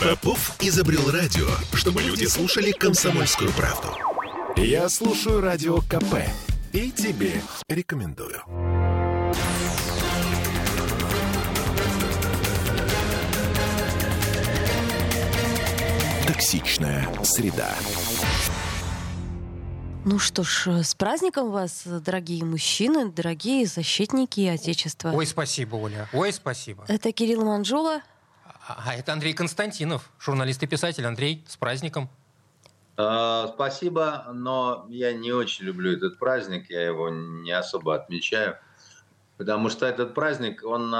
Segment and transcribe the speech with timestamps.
[0.00, 3.88] Попов изобрел радио, чтобы люди слушали комсомольскую правду.
[4.56, 6.16] Я слушаю радио КП
[6.72, 8.42] и тебе рекомендую.
[16.26, 17.74] Токсичная среда.
[20.04, 25.12] Ну что ж, с праздником вас, дорогие мужчины, дорогие защитники Отечества.
[25.12, 26.08] Ой, спасибо, Оля.
[26.14, 26.84] Ой, спасибо.
[26.88, 28.00] Это Кирилл Манжула.
[28.70, 31.04] А, а это Андрей Константинов, журналист и писатель.
[31.04, 32.08] Андрей, с праздником.
[32.96, 38.58] А, спасибо, но я не очень люблю этот праздник, я его не особо отмечаю.
[39.38, 40.90] Потому что этот праздник, он,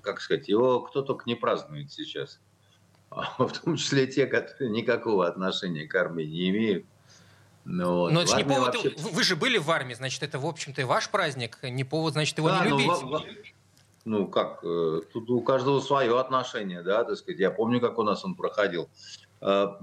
[0.00, 2.40] как сказать, его кто только не празднует сейчас.
[3.10, 6.86] В том числе те, которые никакого отношения к армии не имеют.
[7.64, 8.12] Ну, вот.
[8.12, 8.74] Но это не повод.
[8.74, 8.94] Вообще...
[8.96, 11.58] Вы же были в армии, значит, это, в общем-то, и ваш праздник.
[11.62, 13.02] Не повод, значит, его да, не ну, любить.
[13.02, 13.20] Ну,
[14.04, 17.40] ну, как, э, тут у каждого свое отношение, да, так сказать.
[17.40, 18.88] Я помню, как у нас он проходил.
[19.42, 19.78] А,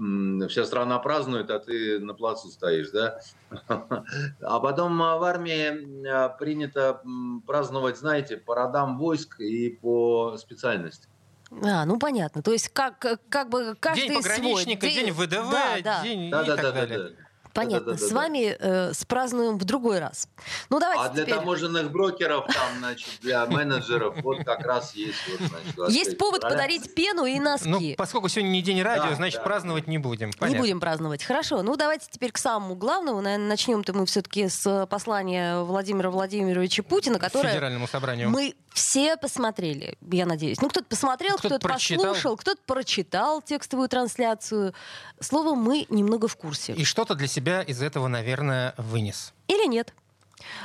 [0.48, 3.18] вся страна празднует, а ты на плацу стоишь, да?
[4.40, 7.00] А потом а, в армии а, принято
[7.46, 11.08] праздновать, знаете, по родам войск и по специальности.
[11.50, 12.42] А, ну понятно.
[12.42, 14.94] То есть как, как бы каждый день пограничника, свой.
[14.94, 16.02] день ВДВ, да, да.
[16.02, 16.98] день да, и да, так да, далее.
[16.98, 17.27] Да, да.
[17.58, 17.92] Понятно.
[17.92, 20.28] Да, да, да, С вами э, спразднуем в другой раз.
[20.70, 21.34] Ну, давайте а для теперь...
[21.36, 25.18] таможенных брокеров, там, значит, для менеджеров, вот как раз есть...
[25.28, 27.68] Вот, значит, есть повод подарить пену и носки.
[27.68, 29.44] Ну, поскольку сегодня не день радио, да, значит, да.
[29.44, 30.30] праздновать не будем.
[30.32, 30.54] Понятно.
[30.54, 31.24] Не будем праздновать.
[31.24, 31.62] Хорошо.
[31.62, 33.20] Ну, давайте теперь к самому главному.
[33.20, 37.50] Наверное, начнем-то мы все-таки с послания Владимира Владимировича Путина, которое...
[37.50, 38.30] Федеральному собранию.
[38.30, 40.60] Мы все посмотрели, я надеюсь.
[40.60, 44.74] Ну, кто-то посмотрел, кто-то, кто послушал, кто-то прочитал текстовую трансляцию.
[45.20, 46.74] Словом, мы немного в курсе.
[46.74, 49.32] И что-то для себя из этого, наверное, вынес.
[49.48, 49.94] Или нет?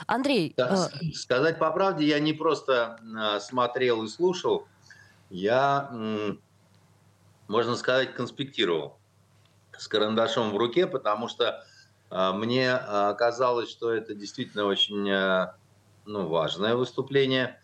[0.05, 0.53] Андрей...
[0.55, 1.11] Да, э...
[1.13, 4.67] Сказать по правде, я не просто э, смотрел и слушал,
[5.29, 6.35] я, э,
[7.47, 8.99] можно сказать, конспектировал
[9.75, 11.65] с карандашом в руке, потому что
[12.11, 12.77] э, мне
[13.17, 15.53] казалось, что это действительно очень э,
[16.05, 17.59] ну, важное выступление–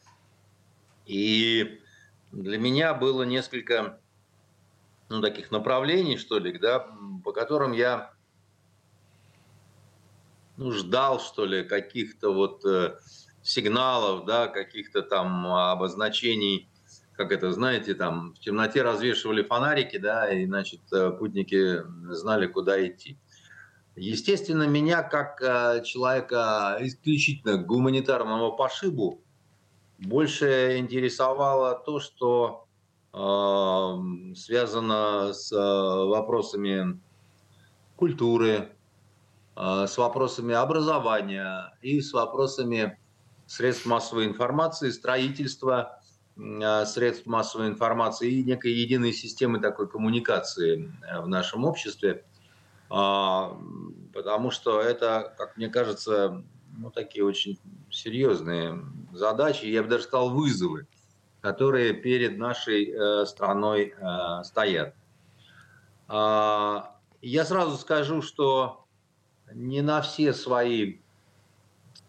[1.10, 1.82] и
[2.32, 4.00] для меня было несколько
[5.10, 6.86] ну, таких направлений, что ли, да,
[7.24, 8.14] по которым я
[10.56, 13.00] ну, ждал, что ли, каких-то вот э,
[13.42, 16.70] сигналов, да, каких-то там обозначений,
[17.14, 21.82] как это, знаете, там в темноте развешивали фонарики, да, и, значит, э, путники
[22.14, 23.18] знали, куда идти.
[23.96, 29.24] Естественно, меня как э, человека исключительно гуманитарного пошибу
[30.00, 32.68] больше интересовало то, что
[33.14, 37.00] э, связано с э, вопросами
[37.96, 38.70] культуры,
[39.56, 42.98] э, с вопросами образования и с вопросами
[43.46, 46.02] средств массовой информации, строительства
[46.38, 52.24] э, средств массовой информации и некой единой системы такой коммуникации в нашем обществе.
[52.90, 53.52] Э,
[54.14, 56.44] потому что это, как мне кажется,
[56.82, 57.60] ну, такие очень
[57.92, 58.80] серьезные
[59.12, 60.88] задачи, я бы даже сказал вызовы,
[61.42, 64.96] которые перед нашей э, страной э, стоят.
[66.08, 66.82] Э,
[67.22, 68.86] я сразу скажу, что
[69.54, 71.00] не на все свои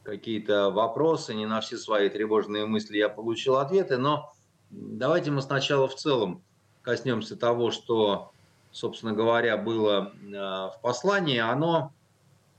[0.02, 4.32] какие-то вопросы, не на все свои тревожные мысли я получил ответы, но
[4.70, 6.42] давайте мы сначала в целом
[6.82, 8.32] коснемся того, что,
[8.70, 11.38] собственно говоря, было э, в послании.
[11.38, 11.99] Оно а,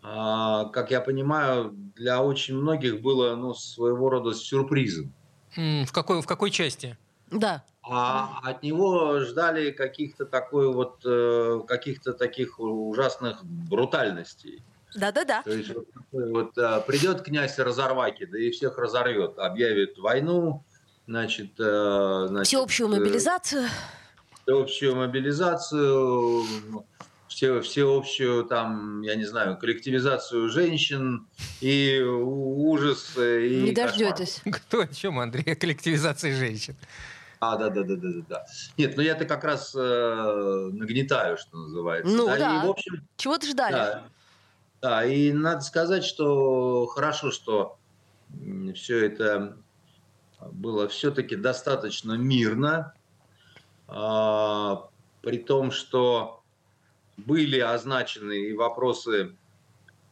[0.01, 5.13] как я понимаю, для очень многих было ну, своего рода сюрпризом.
[5.55, 6.97] В какой, в какой части?
[7.29, 7.63] Да.
[7.83, 14.63] А от него ждали каких-то такой вот э, каких-то таких ужасных брутальностей.
[14.95, 15.41] Да-да-да.
[15.43, 20.63] То есть вот, вот э, придет князь Разорваки, да и всех разорвет, объявит войну,
[21.07, 23.67] значит, э, значит всеобщую мобилизацию.
[24.43, 26.43] Всеобщую мобилизацию,
[27.31, 31.27] все, всеобщую, там, я не знаю, коллективизацию женщин
[31.61, 33.13] и ужас.
[33.17, 34.41] И не дождетесь.
[34.43, 34.59] Кошмар.
[34.67, 36.75] Кто о чем, Андрей, о коллективизации женщин?
[37.39, 38.45] А, да, да, да, да, да.
[38.77, 42.13] Нет, ну я-то как раз э, нагнетаю, что называется.
[42.13, 42.37] Ну да.
[42.37, 42.63] да.
[42.63, 43.73] И, в общем, Чего-то ждали.
[43.73, 44.03] Да,
[44.81, 47.79] да, и надо сказать, что хорошо, что
[48.75, 49.57] все это
[50.51, 52.93] было все-таки достаточно мирно,
[53.87, 54.75] э,
[55.21, 56.40] при том, что
[57.17, 59.35] были означены и вопросы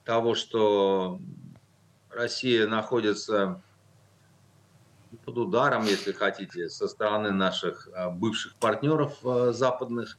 [0.05, 1.19] того, что
[2.09, 3.61] Россия находится
[5.25, 10.17] под ударом, если хотите, со стороны наших а, бывших партнеров а, западных.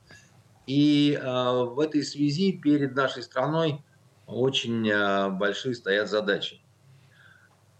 [0.66, 3.82] И а, в этой связи перед нашей страной
[4.26, 4.88] очень
[5.38, 6.60] большие стоят задачи,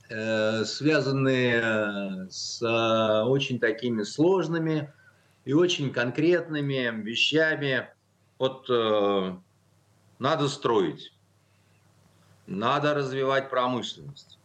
[0.08, 2.60] э, связанные с
[3.24, 4.92] очень такими сложными,
[5.44, 7.88] и очень конкретными вещами.
[8.40, 9.36] Вот э,
[10.18, 11.12] надо строить,
[12.46, 14.38] надо развивать промышленность,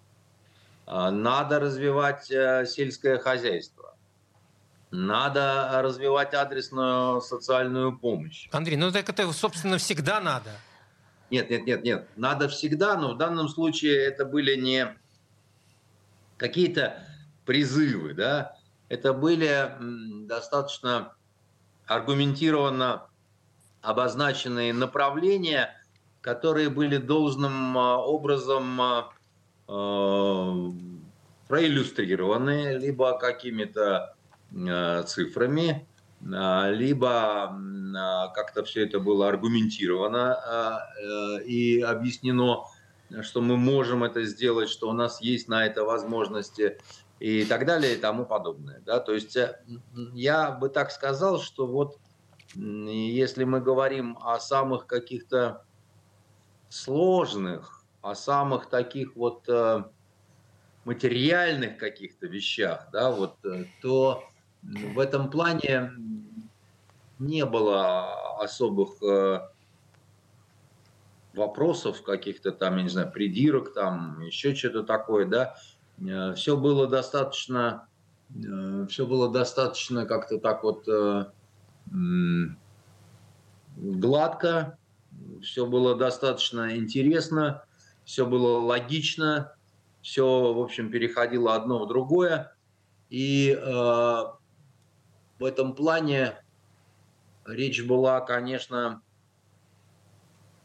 [0.86, 3.96] э, надо развивать э, сельское хозяйство,
[4.92, 8.50] надо развивать адресную социальную помощь.
[8.52, 10.50] Андрей, ну так это, собственно, всегда надо.
[11.30, 12.08] Нет, нет, нет, нет.
[12.18, 14.94] Надо всегда, но в данном случае это были не
[16.36, 17.02] какие-то
[17.46, 18.58] призывы, да,
[18.90, 19.72] это были
[20.28, 21.14] достаточно
[21.88, 23.08] аргументированно
[23.86, 25.70] обозначенные направления,
[26.22, 29.10] которые были должным а, образом а,
[29.68, 30.72] а,
[31.48, 34.16] проиллюстрированы либо какими-то
[35.08, 35.86] цифрами,
[36.22, 37.60] либо
[38.34, 40.38] как-то все это было аргументировано
[40.98, 42.64] э, и объяснено,
[43.22, 46.78] что мы можем это сделать, что у нас есть на это возможности
[47.20, 48.82] и так далее и тому подобное.
[48.86, 49.00] Да?
[49.00, 49.60] То есть э,
[50.14, 51.98] я бы так сказал, что вот
[52.56, 55.64] если мы говорим о самых каких-то
[56.70, 59.84] сложных, о самых таких вот э,
[60.84, 64.24] материальных каких-то вещах, да, вот, э, то
[64.62, 65.92] в этом плане
[67.20, 69.02] не было особых
[71.34, 75.56] вопросов, каких-то там, я не знаю, придирок, там, еще что-то такое, да,
[76.00, 77.88] Э, все было достаточно,
[78.30, 81.26] э, все было достаточно как-то так вот э,
[83.78, 84.78] гладко,
[85.42, 87.64] все было достаточно интересно,
[88.04, 89.56] все было логично,
[90.02, 92.56] все, в общем, переходило одно в другое.
[93.10, 96.38] И э, в этом плане
[97.46, 99.02] речь была, конечно,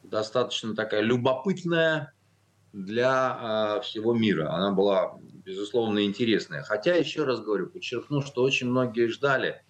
[0.02, 2.12] достаточно такая любопытная,
[2.72, 4.52] для э, всего мира.
[4.52, 6.62] Она была, безусловно, интересная.
[6.62, 9.64] Хотя, еще раз говорю, подчеркну, что очень многие ждали,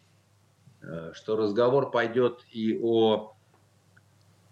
[1.13, 3.35] что разговор пойдет и о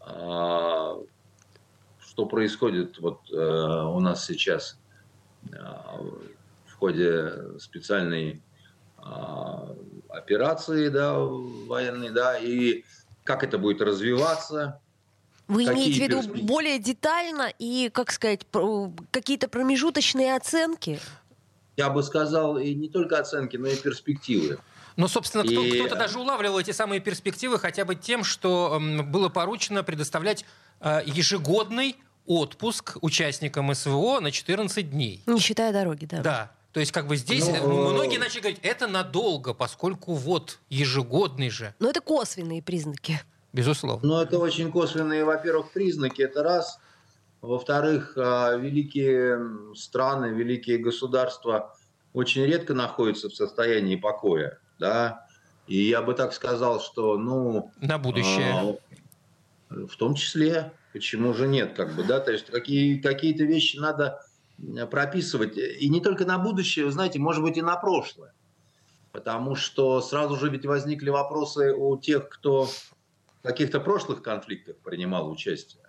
[0.06, 1.04] э,
[2.18, 4.76] что происходит вот э, у нас сейчас
[5.52, 5.56] э,
[6.66, 8.42] в ходе специальной
[8.98, 9.02] э,
[10.08, 12.82] операции да, военной, да, и
[13.22, 14.80] как это будет развиваться,
[15.46, 16.48] вы Какие имеете в виду перспективы?
[16.48, 18.40] более детально и, как сказать,
[19.12, 20.98] какие-то промежуточные оценки?
[21.76, 24.58] Я бы сказал, и не только оценки, но и перспективы.
[24.98, 25.78] Но, собственно, кто, и...
[25.78, 30.44] кто-то даже улавливал эти самые перспективы хотя бы тем, что было поручено предоставлять
[30.80, 31.96] э, ежегодный
[32.26, 35.22] отпуск участникам СВО на 14 дней.
[35.26, 36.20] Не считая дороги, да.
[36.20, 36.52] Да.
[36.72, 37.68] То есть, как бы здесь Но...
[37.68, 41.74] Ну, многие начали говорить, это надолго, поскольку вот ежегодный же.
[41.78, 43.20] Но это косвенные признаки.
[43.52, 44.06] Безусловно.
[44.06, 46.80] Но это очень косвенные, во-первых, признаки, это раз.
[47.40, 51.76] Во-вторых, великие страны, великие государства
[52.12, 54.58] очень редко находятся в состоянии покоя.
[54.78, 55.26] Да?
[55.66, 57.72] И я бы так сказал, что, ну...
[57.80, 58.78] На будущее.
[59.70, 63.76] А, в том числе, почему же нет, как бы, да, то есть какие, какие-то вещи
[63.76, 64.20] надо
[64.90, 68.32] прописывать, и не только на будущее, вы знаете, может быть и на прошлое,
[69.12, 72.68] потому что сразу же ведь возникли вопросы у тех, кто
[73.42, 75.84] каких-то прошлых конфликтах принимал участие.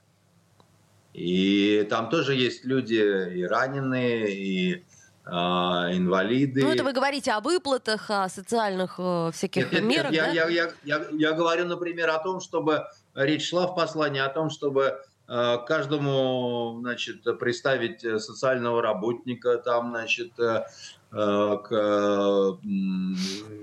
[1.14, 4.82] И там тоже есть люди и раненые, и э,
[5.30, 6.62] инвалиды.
[6.62, 10.32] Ну, это вы говорите о выплатах, о социальных э, всяких нет, мерах, нет, да?
[10.32, 14.50] Я, я, я, я говорю, например, о том, чтобы речь шла в послании о том,
[14.50, 20.64] чтобы э, каждому, значит, представить социального работника, там, значит, э,
[21.12, 22.60] Э, к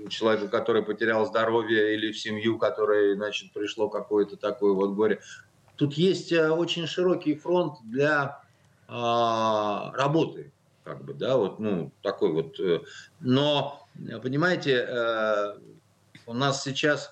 [0.09, 5.21] человеку, который потерял здоровье, или в семью, которой, значит, пришло какое-то такое вот горе.
[5.77, 8.41] Тут есть э, очень широкий фронт для
[8.89, 10.51] а, работы,
[10.87, 12.57] как бы, да, вот, ну, такой вот.
[12.59, 12.79] Э,
[13.19, 13.85] но,
[14.23, 14.87] понимаете,
[16.25, 17.11] у нас сейчас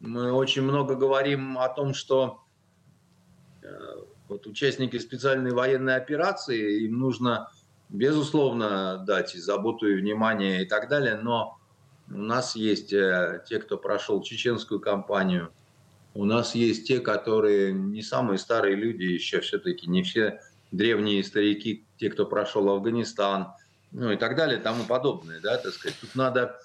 [0.00, 2.40] мы очень много говорим о том, что
[4.28, 7.48] вот участники специальной военной операции, им нужно
[7.88, 11.58] безусловно, дать и заботу, и внимание, и так далее, но
[12.10, 15.52] у нас есть э, те, кто прошел чеченскую кампанию,
[16.14, 20.40] у нас есть те, которые не самые старые люди еще все-таки, не все
[20.70, 23.54] древние старики, те, кто прошел Афганистан,
[23.92, 25.96] ну и так далее, тому подобное, да, так сказать.
[26.00, 26.58] Тут надо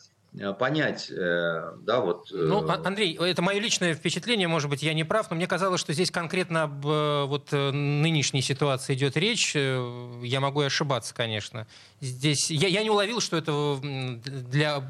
[0.59, 2.31] понять, э, да, вот...
[2.31, 5.47] Э, ну, а, Андрей, это мое личное впечатление, может быть, я не прав, но мне
[5.47, 6.85] казалось, что здесь конкретно об
[7.29, 9.55] вот нынешней ситуации идет речь.
[9.55, 11.67] Я могу и ошибаться, конечно.
[11.99, 14.83] Здесь я, я не уловил, что это для...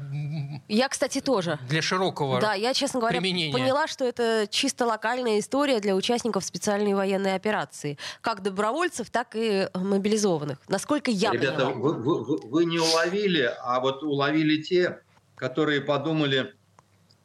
[0.68, 1.58] Я, кстати, тоже.
[1.68, 3.52] Для широкого Да, я, честно говоря, применения.
[3.52, 7.98] поняла, что это чисто локальная история для участников специальной военной операции.
[8.20, 10.58] Как добровольцев, так и мобилизованных.
[10.68, 11.72] Насколько я Ребята, поняла.
[11.72, 15.00] Вы, вы, вы не уловили, а вот уловили те,
[15.40, 16.54] которые подумали,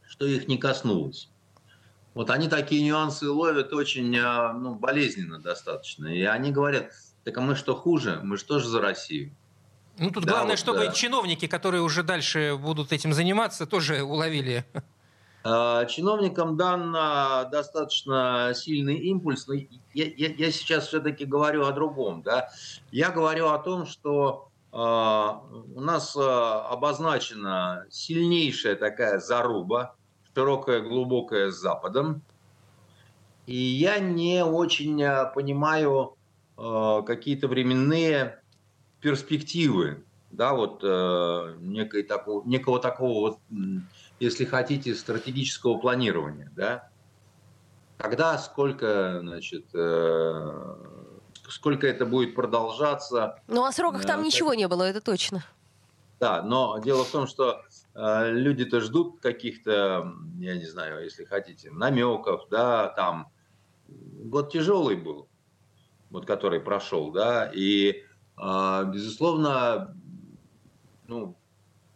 [0.07, 1.29] что их не коснулось.
[2.13, 6.07] Вот они такие нюансы ловят очень а, ну, болезненно достаточно.
[6.07, 6.91] И они говорят,
[7.25, 8.21] так а мы что хуже?
[8.23, 9.35] Мы же тоже за Россию.
[9.97, 10.91] Ну тут да, главное, вот, чтобы да.
[10.93, 14.65] чиновники, которые уже дальше будут этим заниматься, тоже уловили.
[15.47, 16.93] А, чиновникам дан
[17.51, 22.23] достаточно сильный импульс, но я, я, я сейчас все-таки говорю о другом.
[22.23, 22.49] Да?
[22.91, 29.95] Я говорю о том, что у нас э, обозначена сильнейшая такая заруба,
[30.33, 32.21] широкая, глубокая с Западом.
[33.45, 34.97] И я не очень
[35.33, 36.17] понимаю
[36.57, 38.41] э, какие-то временные
[38.99, 43.39] перспективы, да, вот э, некой такого, некого такого вот,
[44.19, 46.89] если хотите, стратегического планирования, да,
[47.97, 50.75] когда, сколько, значит, э,
[51.49, 53.41] сколько это будет продолжаться.
[53.47, 55.43] Ну, о сроках там э, ничего не было, это точно.
[56.19, 57.61] Да, но дело в том, что
[57.93, 63.27] э, люди-то ждут каких-то, я не знаю, если хотите, намеков, да, там,
[63.87, 65.27] год тяжелый был,
[66.09, 68.03] вот который прошел, да, и
[68.37, 69.95] а, безусловно,
[71.07, 71.37] ну,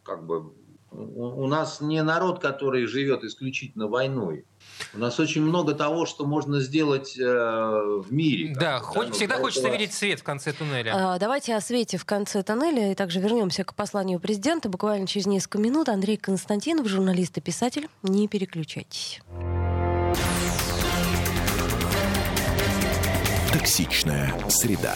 [0.04, 0.54] как бы
[0.92, 4.46] у нас не народ, который живет исключительно войной.
[4.94, 8.56] У нас очень много того, что можно сделать э, в мире.
[8.60, 9.78] Да, хоть, да всегда хочется этого...
[9.80, 10.94] видеть свет в конце туннеля.
[10.96, 14.70] А, давайте о свете в конце тоннеля и также вернемся к посланию президента.
[14.70, 17.88] Буквально через несколько минут Андрей Константинов, журналист и писатель.
[18.04, 19.22] Не переключайтесь.
[23.52, 24.96] Токсичная среда.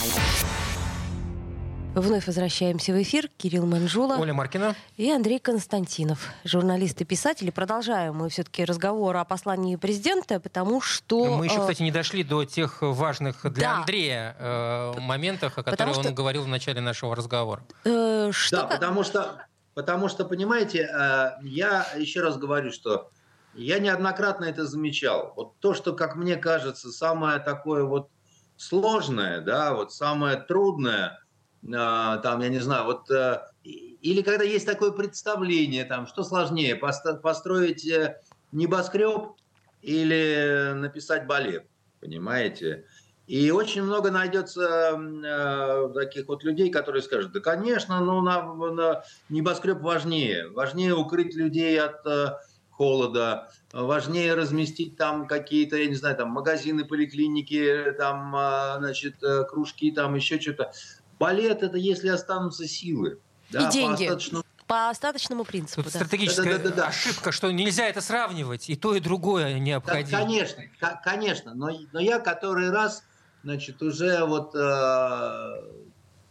[1.93, 3.27] Вновь возвращаемся в эфир.
[3.37, 4.15] Кирилл Манжула.
[4.15, 4.75] Оля Маркина.
[4.95, 7.51] И Андрей Константинов, журналист и писатель.
[7.51, 11.37] Продолжаем мы все-таки разговор о послании президента, потому что...
[11.37, 13.77] Мы еще, э, кстати, не дошли до тех важных для да.
[13.79, 16.07] Андрея э, моментов, о которых что...
[16.07, 17.61] он говорил в начале нашего разговора.
[17.83, 18.55] Э, что...
[18.55, 23.11] Да, потому что, потому что, понимаете, э, я еще раз говорю, что
[23.53, 25.33] я неоднократно это замечал.
[25.35, 28.09] Вот то, что, как мне кажется, самое такое вот
[28.55, 31.17] сложное, да, вот самое трудное–
[31.63, 37.87] там, я не знаю, вот, э, или когда есть такое представление, там, что сложнее, построить
[37.87, 38.19] э,
[38.51, 39.33] небоскреб
[39.81, 41.65] или написать балет,
[41.99, 42.85] понимаете?
[43.27, 49.03] И очень много найдется э, таких вот людей, которые скажут, да, конечно, ну, на, на
[49.29, 50.49] небоскреб важнее.
[50.49, 52.39] Важнее укрыть людей от э,
[52.71, 59.43] холода, важнее разместить там какие-то, я не знаю, там магазины, поликлиники, там, э, значит, э,
[59.43, 60.71] кружки, там еще что-то.
[61.21, 63.19] Балет– это если останутся силы.
[63.51, 64.07] Да, и деньги.
[64.07, 65.83] По остаточному по остаточному принципу.
[65.83, 65.99] Тут да.
[65.99, 66.87] стратегическая да, да, да, да.
[66.87, 70.09] ошибка, что нельзя это сравнивать, и то, и другое необходимо.
[70.09, 70.63] Да, конечно,
[71.03, 73.03] конечно, но, но я который раз,
[73.43, 75.61] значит, уже вот э,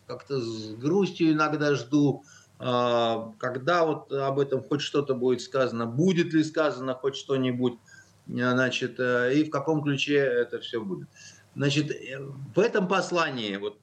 [0.07, 2.25] как-то с грустью иногда жду,
[2.59, 7.75] э, когда вот об этом хоть что-то будет сказано, будет ли сказано хоть что-нибудь,
[8.27, 11.09] э, значит, э, и в каком ключе это все будет.
[11.55, 12.19] Значит, э,
[12.55, 13.77] в этом послании вот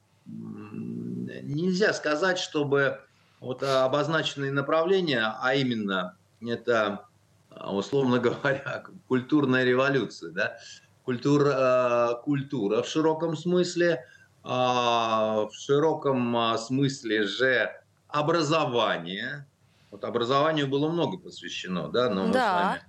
[1.62, 3.00] нельзя сказать, чтобы
[3.40, 7.06] вот обозначенные направления, а именно это,
[7.50, 10.58] условно говоря, культурная революция, да,
[11.04, 14.04] культура, культура в широком смысле,
[14.44, 17.70] а в широком а, смысле же
[18.08, 19.46] образование.
[19.90, 22.28] Вот образованию было много посвящено, да, но да.
[22.28, 22.82] мы с вами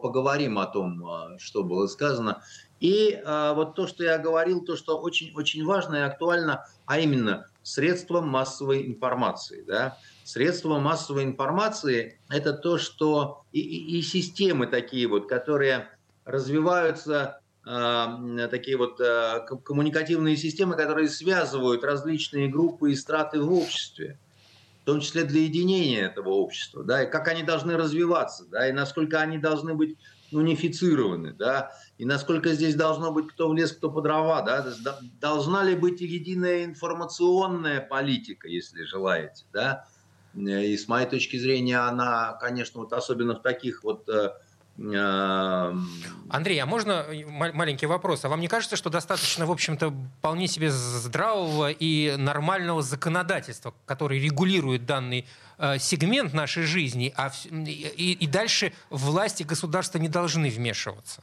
[0.00, 2.42] поговорим о том, а, что было сказано.
[2.80, 7.46] И а, вот то, что я говорил, то, что очень-очень важно и актуально, а именно
[7.68, 9.62] средства массовой информации.
[9.66, 9.98] Да?
[10.24, 15.88] Средства массовой информации– это то, что и, и, и системы такие вот, которые
[16.24, 24.18] развиваются, э, такие вот э, коммуникативные системы, которые связывают различные группы и страты в обществе
[24.82, 28.72] в том числе для единения этого общества, да, и как они должны развиваться, да, и
[28.72, 29.98] насколько они должны быть
[30.32, 34.66] унифицированы, да, и насколько здесь должно быть кто в лес, кто по дрова, да,
[35.20, 39.86] должна ли быть единая информационная политика, если желаете, да,
[40.34, 44.32] и с моей точки зрения она, конечно, вот особенно в таких вот э,
[44.78, 45.74] э,
[46.28, 48.24] Андрей, а можно маленький вопрос?
[48.24, 54.20] А вам не кажется, что достаточно, в общем-то, вполне себе здравого и нормального законодательства, которое
[54.20, 55.26] регулирует данный
[55.58, 61.22] э, сегмент нашей жизни, а в, и, и дальше власти государства не должны вмешиваться?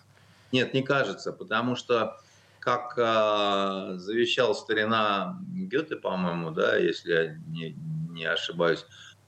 [0.52, 2.20] Нет, не кажется, потому что
[2.60, 7.76] как э, завещал старина Гёте, по-моему, да, если я не,
[8.10, 8.86] не ошибаюсь,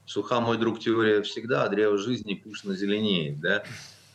[0.08, 3.64] суха, мой друг, теория всегда, а древо жизни пышно зеленеет, да.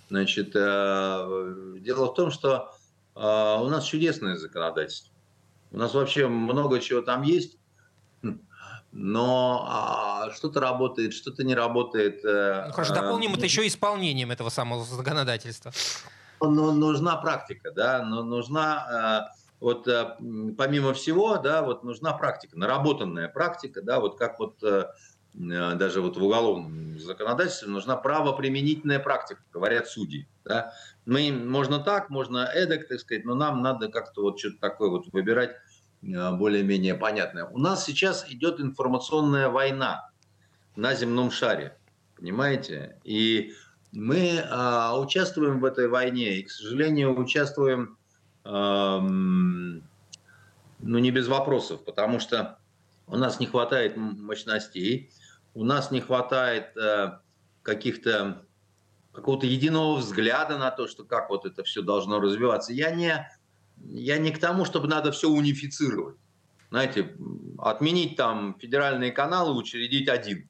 [0.09, 2.75] Значит, э, дело в том, что
[3.15, 5.13] э, у нас чудесное законодательство.
[5.71, 7.57] У нас вообще много чего там есть,
[8.93, 12.25] но а, что-то работает, что-то не работает.
[12.25, 15.73] Э, ну, хорошо, дополним э, это еще исполнением этого самого законодательства
[16.41, 19.85] но нужна практика, да, но нужна э, вот
[20.59, 24.57] помимо всего, да, вот нужна практика, наработанная практика, да, вот как вот
[25.35, 30.73] даже вот в уголовном законодательстве нужна правоприменительная практика, говорят судьи, да.
[31.07, 35.07] Мы, можно так, можно эдак, так сказать, но нам надо как-то вот что-то такое вот
[35.13, 35.57] выбирать
[36.02, 37.44] более-менее понятное.
[37.47, 40.11] У нас сейчас идет информационная война
[40.76, 41.76] на земном шаре,
[42.16, 42.99] понимаете?
[43.04, 43.52] И
[43.92, 47.97] мы а, участвуем в этой войне и, к сожалению, участвуем,
[48.44, 49.80] а, ну,
[50.80, 52.59] не без вопросов, потому что
[53.06, 55.11] у нас не хватает мощностей,
[55.54, 57.21] у нас не хватает а,
[57.62, 58.44] каких-то
[59.12, 62.73] какого-то единого взгляда на то, что как вот это все должно развиваться.
[62.73, 63.28] Я не,
[63.79, 66.17] я не к тому, чтобы надо все унифицировать.
[66.71, 67.14] Знаете,
[67.59, 70.49] отменить там федеральные каналы, учредить один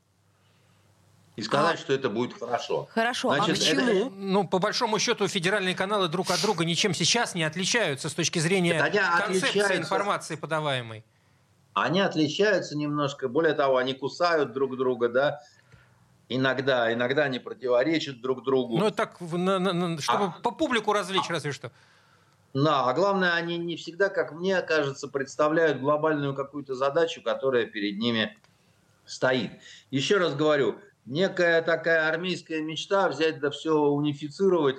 [1.37, 1.79] и сказать, а...
[1.79, 2.89] что это будет хорошо.
[2.93, 4.07] Хорошо, а Значит, а почему?
[4.07, 4.11] Это...
[4.11, 8.39] Ну, по большому счету, федеральные каналы друг от друга ничем сейчас не отличаются с точки
[8.39, 9.77] зрения концепции отличаются...
[9.77, 11.05] информации подаваемой.
[11.75, 13.29] Они отличаются немножко.
[13.29, 15.41] Более того, они кусают друг друга, да.
[16.29, 18.79] Иногда, иногда они противоречат друг другу.
[18.79, 20.41] Ну, так, на, на, чтобы а...
[20.43, 21.33] по публику развлечь, а...
[21.33, 21.73] разве что.
[22.55, 27.99] Да, а главное, они не всегда, как мне кажется, представляют глобальную какую-то задачу, которая перед
[27.99, 28.37] ними
[29.07, 29.53] стоит.
[29.91, 34.77] Еще раз говорю, некая такая армейская мечта взять да все унифицировать,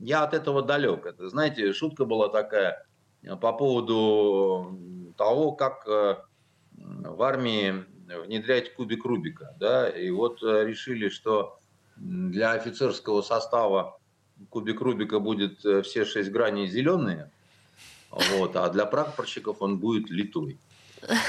[0.00, 1.06] я от этого далек.
[1.06, 2.84] Это, знаете, шутка была такая
[3.22, 6.16] э, по поводу того, как э,
[6.72, 7.84] в армии
[8.24, 9.54] внедрять кубик Рубика.
[9.60, 9.88] Да?
[9.88, 11.58] И вот э, решили, что
[11.96, 13.98] для офицерского состава
[14.50, 17.30] кубик Рубика будет все шесть граней зеленые,
[18.10, 20.58] вот, а для прапорщиков он будет литой.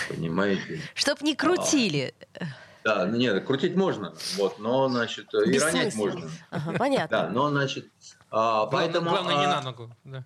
[0.10, 0.82] Понимаете?
[0.94, 2.14] Чтоб не крутили.
[2.40, 2.46] А,
[2.84, 6.30] да, нет, крутить можно, вот, но, значит, и ронять можно.
[6.52, 7.18] Ага, понятно.
[7.18, 7.88] Да, но, значит,
[8.30, 9.10] а, поэтому...
[9.10, 10.24] Главное, не а, на ногу, да.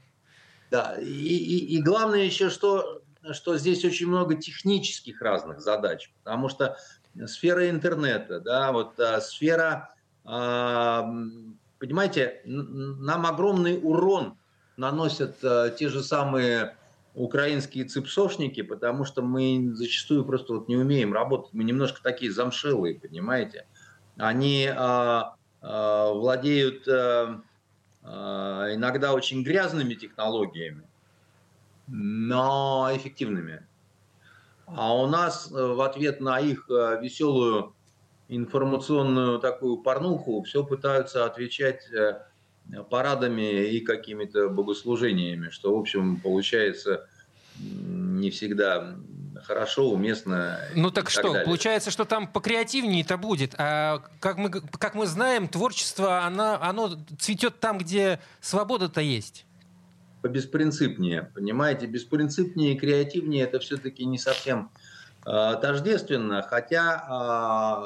[0.71, 6.50] Да, и, и, и главное еще, что, что здесь очень много технических разных задач, потому
[6.50, 6.78] что
[7.26, 9.93] сфера интернета, да, вот а, сфера,
[10.26, 11.10] а,
[11.80, 14.38] понимаете, нам огромный урон
[14.78, 16.76] наносят а, те же самые
[17.13, 21.54] украинские цепсошники, потому что мы зачастую просто вот не умеем работать.
[21.54, 23.66] Мы немножко такие замшелые, понимаете?
[24.18, 27.42] Они а, а, владеют а,
[28.04, 30.84] а, иногда очень грязными технологиями,
[31.88, 33.66] но эффективными.
[34.68, 37.74] А у нас э, в ответ на их э, веселую
[38.30, 42.22] информационную такую порнуху все пытаются отвечать э,
[42.90, 47.08] парадами и какими-то богослужениями, что, в общем, получается
[47.60, 48.96] не всегда
[49.44, 50.60] хорошо, уместно.
[50.76, 51.46] Ну так, что, далее.
[51.46, 53.56] получается, что там покреативнее-то будет.
[53.58, 59.46] А как мы, как мы знаем, творчество, оно, оно цветет там, где свобода-то есть.
[60.24, 61.86] Беспринципнее, понимаете?
[61.86, 64.72] Беспринципнее и креативнее это все-таки не совсем
[65.28, 67.04] тождественно, хотя,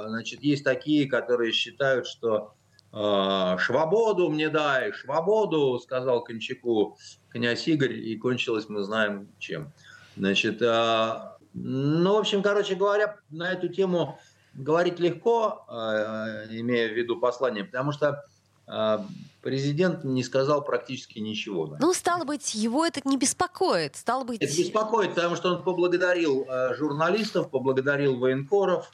[0.03, 2.53] э, значит, есть такие, которые считают, что
[2.93, 6.97] э, «Швободу мне дай, швободу», сказал Кончаку
[7.29, 9.71] князь Игорь, и кончилось мы знаем чем.
[10.17, 11.13] Значит, э,
[11.53, 14.19] ну, в общем, короче говоря, на эту тему
[14.53, 18.23] говорить легко, э, имея в виду послание, потому что
[18.67, 18.97] э,
[19.41, 21.75] президент не сказал практически ничего.
[21.79, 23.95] Ну, стало быть, его это не беспокоит.
[23.95, 24.41] Стало быть...
[24.41, 28.91] Это беспокоит, потому что он поблагодарил э, журналистов, поблагодарил военкоров,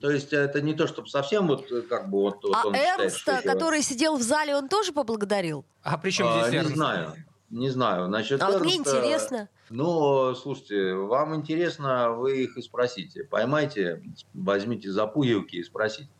[0.00, 2.44] то есть это не то, чтобы совсем вот э, как бы вот...
[2.52, 5.64] А вот Эрнст, считает, который сидел в зале, он тоже поблагодарил?
[5.82, 6.70] А при чем здесь а, Эрнст?
[6.70, 7.14] Не знаю.
[7.50, 8.06] Не знаю.
[8.06, 9.48] Значит, а вот мне интересно.
[9.70, 13.24] Ну, слушайте, вам интересно, вы их и спросите.
[13.24, 14.02] Поймайте,
[14.34, 16.10] возьмите за пуговки и спросите.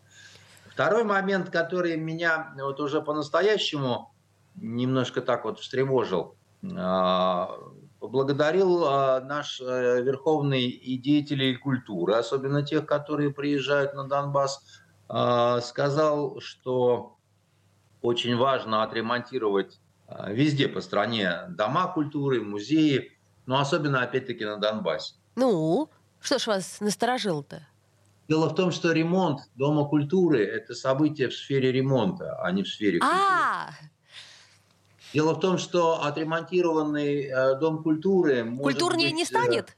[0.79, 4.15] Второй момент, который меня вот уже по-настоящему
[4.55, 6.37] немножко так вот встревожил,
[6.77, 7.51] а,
[7.99, 14.65] поблагодарил а, наш э, верховный и деятелей культуры, особенно тех, которые приезжают на Донбасс,
[15.09, 17.17] а, сказал, что
[18.01, 19.81] очень важно отремонтировать
[20.29, 25.17] везде по стране дома культуры, музеи, но особенно, опять-таки, на Донбассе.
[25.35, 27.67] Ну, что ж вас насторожило-то?
[28.29, 32.69] Дело в том, что ремонт Дома культуры– это событие в сфере ремонта, а не в
[32.69, 33.21] сфере культуры.
[33.21, 33.71] А,
[35.15, 38.45] Дело в том, что отремонтированный э, дом культуры...
[38.59, 39.75] Культурнее быть, не станет?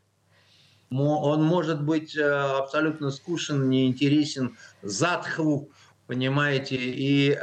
[0.91, 5.67] Он может быть абсолютно скучен, неинтересен, затхл,
[6.09, 7.39] понимаете, и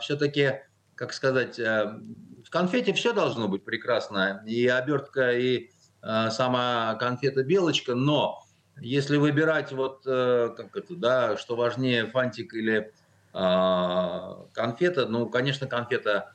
[0.00, 0.54] все-таки,
[0.96, 5.70] как сказать, в конфете все должно быть прекрасно, и обертка, и
[6.02, 8.41] сама конфета белочка, но
[8.80, 12.92] если выбирать вот как это, да, что важнее, фантик или
[13.32, 16.32] а, конфета, ну, конечно, конфета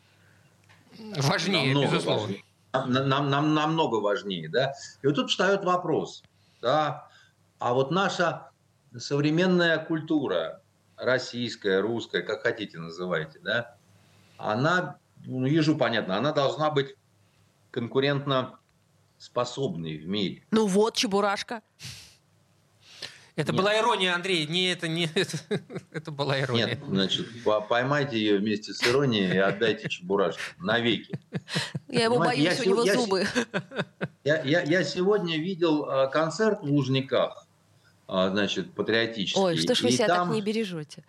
[0.97, 2.21] важнее, намного безусловно.
[2.21, 2.43] Важнее.
[2.73, 4.73] Нам, нам, намного важнее, да.
[5.01, 6.23] И вот тут встает вопрос,
[6.61, 7.07] да,
[7.59, 8.49] а вот наша
[8.95, 10.61] современная культура,
[10.95, 13.75] российская, русская, как хотите называйте, да,
[14.37, 16.95] она, ну, ежу понятно, она должна быть
[17.71, 18.59] конкурентно
[19.17, 20.43] способной в мире.
[20.51, 21.61] Ну вот, Чебурашка.
[23.37, 23.61] Это Нет.
[23.61, 25.37] была ирония, Андрей, не это, не это,
[25.91, 26.65] это была ирония.
[26.65, 27.27] Нет, значит,
[27.69, 31.19] поймайте ее вместе с иронией и отдайте Чебурашке навеки.
[31.87, 33.27] Я его Понимаете, боюсь, я, у него я, зубы.
[34.23, 37.45] Я, я, я сегодня видел а, концерт в Лужниках,
[38.07, 39.39] а, значит, патриотический.
[39.39, 41.03] Ой, что ж вы себя там, так не бережете?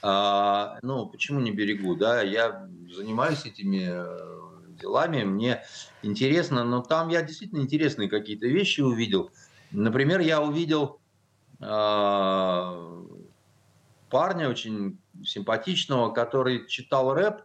[0.00, 5.62] А, ну, почему не берегу, да, я занимаюсь этими э, делами, мне
[6.02, 9.30] интересно, но там я действительно интересные какие-то вещи увидел.
[9.70, 10.97] Например, я увидел
[11.58, 13.08] парня
[14.48, 17.42] очень симпатичного, который читал рэп,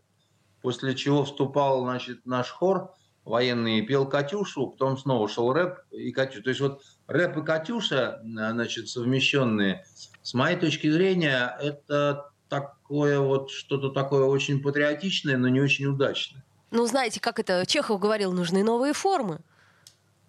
[0.61, 2.93] после чего вступал значит, наш хор
[3.25, 6.43] военный, пел «Катюшу», потом снова шел рэп и «Катюша».
[6.43, 9.85] То есть вот рэп и «Катюша», значит, совмещенные,
[10.21, 16.43] с моей точки зрения, это такое вот что-то такое очень патриотичное, но не очень удачное.
[16.71, 19.39] Ну, знаете, как это Чехов говорил, нужны новые формы.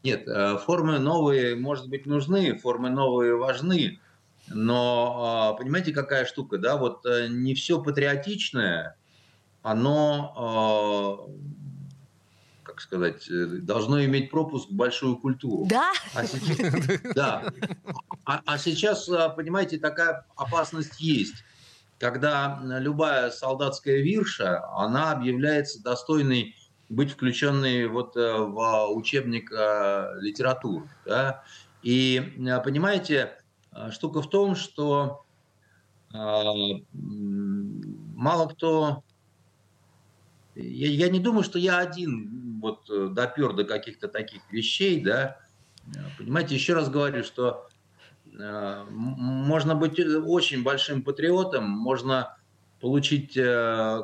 [0.04, 4.00] Нет, э, формы новые, может быть, нужны, формы новые важны,
[4.48, 8.98] но а, понимаете, какая штука, да, вот э, не все патриотичное,
[9.62, 11.26] оно, а,
[12.64, 15.64] как сказать, э, должно иметь пропуск в большую культуру.
[15.70, 15.90] Да?
[16.14, 16.74] А сейчас,
[17.14, 17.50] да.
[18.26, 21.44] А, а сейчас, понимаете, такая опасность есть,
[21.98, 26.54] когда любая солдатская вирша, она объявляется достойной
[26.94, 30.88] быть включенной вот э, в учебник э, литературы.
[31.04, 31.42] Да?
[31.82, 33.38] И э, понимаете,
[33.90, 35.24] штука в том, что
[36.92, 39.02] мало кто...
[40.54, 45.38] Я, я не думаю, что я один вот допер до каких-то таких вещей, да.
[46.16, 47.66] Понимаете, еще раз говорю, что
[48.30, 52.36] можно быть очень большим патриотом, можно
[52.78, 53.36] получить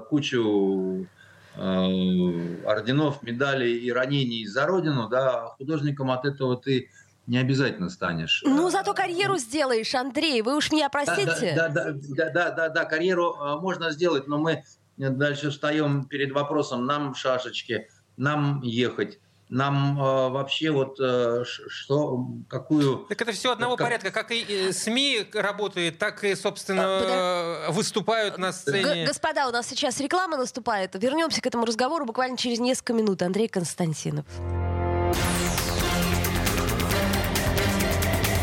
[0.09, 1.19] кучу Э,
[1.61, 6.90] орденов, медалей и ранений за родину, да, художником от этого ты
[7.27, 8.42] не обязательно станешь.
[8.44, 11.53] Ну, зато карьеру сделаешь, Андрей, вы уж меня простите.
[11.55, 14.64] Да, да, да, да, да, да, карьеру э, можно сделать, но мы
[14.96, 23.06] дальше встаем перед вопросом, нам шашечки, нам ехать нам э, вообще вот э, что, какую...
[23.08, 23.86] Так это все одного как...
[23.86, 24.10] порядка.
[24.10, 28.82] Как и СМИ работает, так и, собственно, а, э, выступают на сцене.
[28.82, 30.94] Г- господа, у нас сейчас реклама наступает.
[30.94, 33.22] Вернемся к этому разговору буквально через несколько минут.
[33.22, 34.24] Андрей Константинов.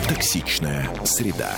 [0.09, 1.55] Токсичная среда.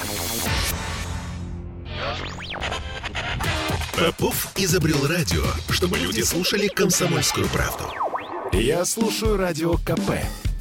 [3.97, 8.08] Попов изобрел радио, чтобы люди слушали комсомольскую правду.
[8.53, 10.11] Я слушаю радио КП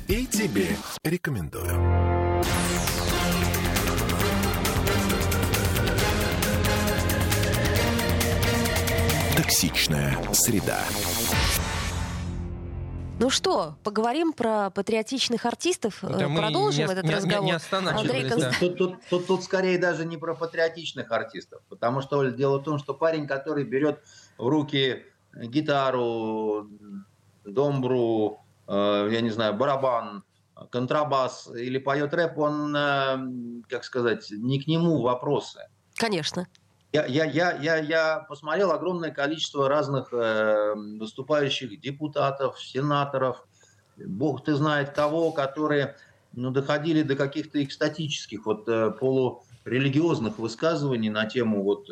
[0.09, 0.69] и тебе
[1.03, 1.73] рекомендую.
[9.37, 10.81] Токсичная среда.
[13.21, 17.45] Ну что, поговорим про патриотичных артистов, да продолжим не, этот не, разговор.
[17.45, 18.53] Не, не Андрей да.
[18.61, 22.79] тут, тут, тут, тут скорее даже не про патриотичных артистов, потому что дело в том,
[22.79, 24.01] что парень, который берет
[24.37, 26.69] в руки гитару,
[27.53, 30.25] домбру, э, я не знаю, барабан,
[30.71, 33.19] контрабас или поет рэп, он, э,
[33.69, 35.61] как сказать, не к нему вопросы.
[35.97, 36.47] Конечно.
[36.93, 43.47] Я, я, я, я, я посмотрел огромное количество разных э, выступающих депутатов, сенаторов,
[43.97, 45.97] бог ты знает кого, которые
[46.33, 51.89] ну, доходили до каких-то экстатических, вот полурелигиозных высказываний на тему вот,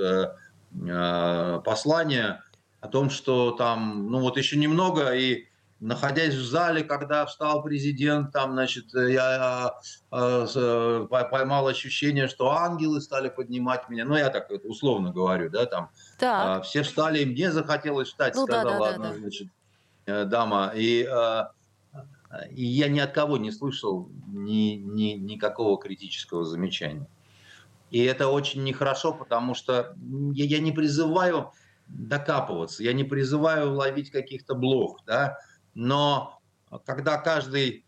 [1.64, 2.42] послания
[2.80, 5.45] о том, что там, ну вот еще немного, и
[5.80, 9.74] находясь в зале, когда встал президент, там, значит, я
[10.10, 14.04] э, э, поймал ощущение, что ангелы стали поднимать меня.
[14.04, 15.90] Ну, я так условно говорю, да, там.
[16.18, 16.58] Да.
[16.58, 19.48] Э, все встали, и мне захотелось встать, ну, сказала да, да, одна, да, значит,
[20.06, 20.72] э, дама.
[20.74, 21.42] И, э,
[22.50, 27.06] и я ни от кого не слышал ни, ни, никакого критического замечания.
[27.90, 29.94] И это очень нехорошо, потому что
[30.32, 31.52] я, я не призываю
[31.86, 35.38] докапываться, я не призываю ловить каких-то блох, да,
[35.76, 36.40] но
[36.86, 37.84] когда каждый,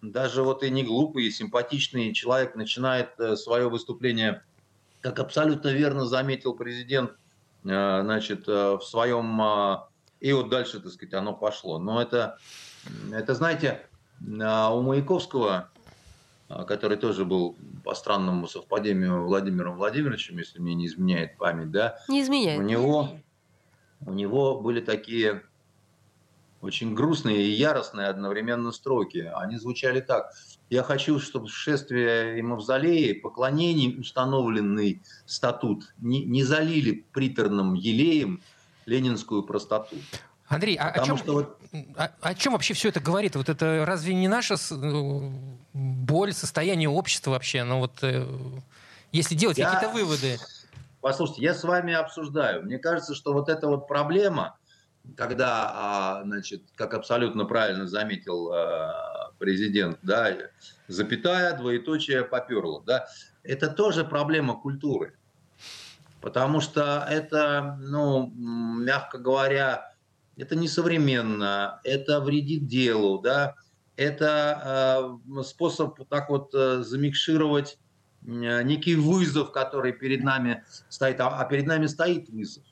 [0.00, 4.42] даже вот и не глупый, и симпатичный человек начинает э, свое выступление,
[5.02, 7.10] как абсолютно верно заметил президент,
[7.64, 9.86] э, значит, э, в своем...
[10.20, 11.78] И вот дальше, так сказать, оно пошло.
[11.78, 12.38] Но это,
[13.12, 13.86] это знаете,
[14.20, 15.70] у Маяковского
[16.48, 21.98] а, который тоже был по странному совпадению Владимиром Владимировичем, если мне не изменяет память, да?
[22.08, 22.58] Не изменяет.
[22.58, 23.10] У него,
[24.06, 25.42] у него были такие
[26.60, 29.30] очень грустные и яростные одновременно строки.
[29.34, 30.32] Они звучали так.
[30.70, 38.42] «Я хочу, чтобы шествие и мавзолеи, поклонений установленный статут не, не залили приторным елеем
[38.86, 39.96] ленинскую простоту».
[40.48, 41.58] Андрей, а о чем, что вот...
[41.96, 43.36] о, о чем вообще все это говорит?
[43.36, 45.30] Вот это разве не наша э,
[45.74, 47.64] боль, состояние общества вообще?
[47.64, 48.26] Ну вот, э,
[49.12, 49.70] если делать я...
[49.70, 50.38] какие-то выводы.
[51.02, 52.64] Послушайте, я с вами обсуждаю.
[52.64, 54.56] Мне кажется, что вот эта вот проблема,
[55.16, 60.36] когда, а, значит, как абсолютно правильно заметил а, президент, да,
[60.88, 63.06] запятая, двоеточие поперло, да,
[63.42, 65.14] это тоже проблема культуры.
[66.20, 69.94] Потому что это, ну, мягко говоря,
[70.36, 73.54] это несовременно, это вредит делу, да,
[73.96, 77.78] это э, способ так вот э, замикшировать
[78.24, 82.62] э, некий вызов, который перед нами стоит, а, а перед нами стоит вызов.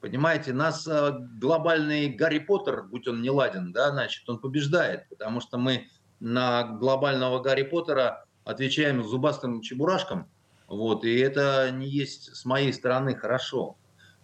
[0.00, 5.40] Понимаете, нас э, глобальный Гарри Поттер, будь он не ладен, да, значит, он побеждает, потому
[5.40, 5.88] что мы
[6.20, 10.28] на глобального Гарри Поттера отвечаем зубастым чебурашкам,
[10.68, 13.76] вот, и это не есть с моей стороны хорошо,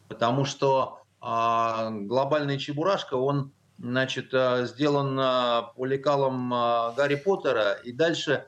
[0.09, 7.73] потому что а глобальный Чебурашка, он значит, а, сделан а, по лекалам а, Гарри Поттера,
[7.73, 8.47] и дальше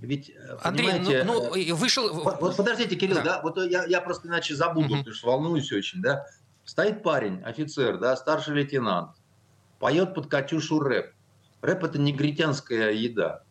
[0.00, 2.12] ведь, э, Андрей, ну, понимаете, ну, ну, вышел...
[2.12, 4.96] Вот, вот подождите, Кирилл, да, да вот я, я просто иначе забуду, угу.
[4.98, 6.26] потому что волнуюсь очень, да.
[6.64, 9.10] Стоит парень, офицер, да, старший лейтенант,
[9.78, 11.12] поет под Катюшу рэп.
[11.60, 13.42] Рэп– это негритянская еда.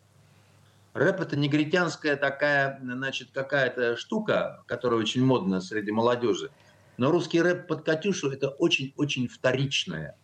[0.94, 6.50] Рэп– это негритянская такая, значит, какая-то штука, которая очень модная среди молодежи.
[6.96, 10.16] Но русский рэп под Катюшу это очень-очень вторичное.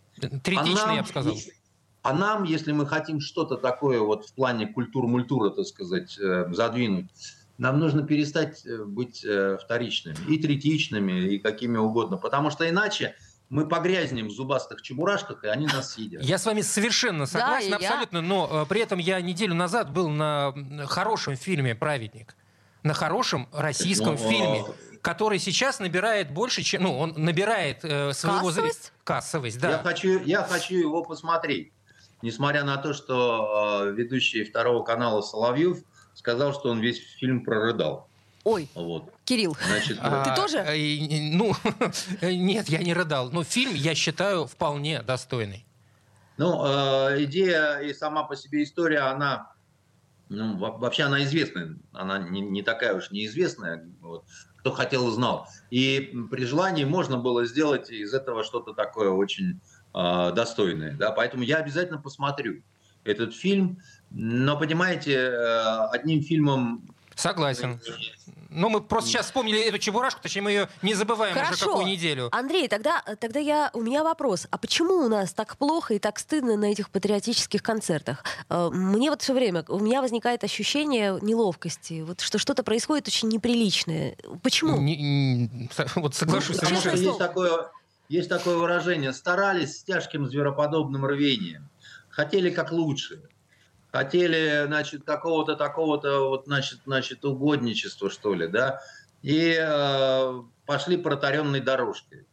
[0.42, 1.34] Третичное, а нам, я бы сказал.
[2.02, 7.10] А нам, если мы хотим что-то такое вот в плане культур-мультура, так сказать, э, задвинуть,
[7.58, 12.16] нам нужно перестать э, быть э, вторичными и третичными, и какими угодно.
[12.16, 13.16] Потому что иначе
[13.50, 16.22] мы погрязнем в зубастых чебурашках, и они нас съедят.
[16.22, 18.22] Я с вами совершенно согласен, да, абсолютно, я...
[18.22, 20.54] но при этом я неделю назад был на
[20.86, 22.34] хорошем фильме «Праведник».
[22.84, 24.64] На хорошем российском ну, фильме
[25.02, 26.82] который сейчас набирает больше, чем...
[26.82, 28.90] Ну, он набирает э, своего зрителя.
[29.04, 29.70] Кассовость, да.
[29.70, 31.72] Я хочу, я хочу его посмотреть.
[32.20, 35.78] Несмотря на то, что э, ведущий второго канала Соловьев
[36.18, 38.08] сказал, что он весь фильм прорыдал.
[38.44, 39.12] Ой, вот.
[39.24, 40.58] Кирилл, Значит, а, ты тоже?
[40.58, 40.72] А,
[41.36, 41.54] ну,
[42.22, 43.30] нет, я не рыдал.
[43.30, 45.64] Но фильм, я считаю, вполне достойный.
[46.36, 49.52] Ну, э, идея и сама по себе история, она
[50.28, 53.86] ну, вообще она известная, она не, не такая уж неизвестная.
[54.00, 54.24] Вот
[54.58, 55.48] кто хотел, знал.
[55.70, 59.60] И при желании можно было сделать из этого что-то такое очень
[59.94, 60.96] э, достойное.
[60.96, 61.12] Да?
[61.12, 62.62] Поэтому я обязательно посмотрю
[63.04, 63.80] этот фильм.
[64.10, 66.82] Но, понимаете, э, одним фильмом...
[67.14, 67.80] Согласен.
[68.50, 71.52] Ну, мы просто сейчас вспомнили эту чебурашку, точнее, мы ее не забываем Хорошо.
[71.52, 72.28] уже какую неделю.
[72.32, 74.46] Андрей, тогда, тогда я, у меня вопрос.
[74.50, 78.24] А почему у нас так плохо и так стыдно на этих патриотических концертах?
[78.48, 83.28] Э, мне вот все время, у меня возникает ощущение неловкости, вот что что-то происходит очень
[83.28, 84.16] неприличное.
[84.42, 84.78] Почему?
[84.78, 86.56] Не, не, вот соглашусь.
[86.56, 87.70] Потому что есть такое,
[88.08, 89.12] есть такое выражение.
[89.12, 91.68] Старались с тяжким звероподобным рвением.
[92.08, 93.20] Хотели как лучше
[93.90, 98.80] хотели, значит, какого-то такого-то, вот, значит, значит, угодничества, что ли, да,
[99.22, 102.26] и э, пошли протаренной дорожкой.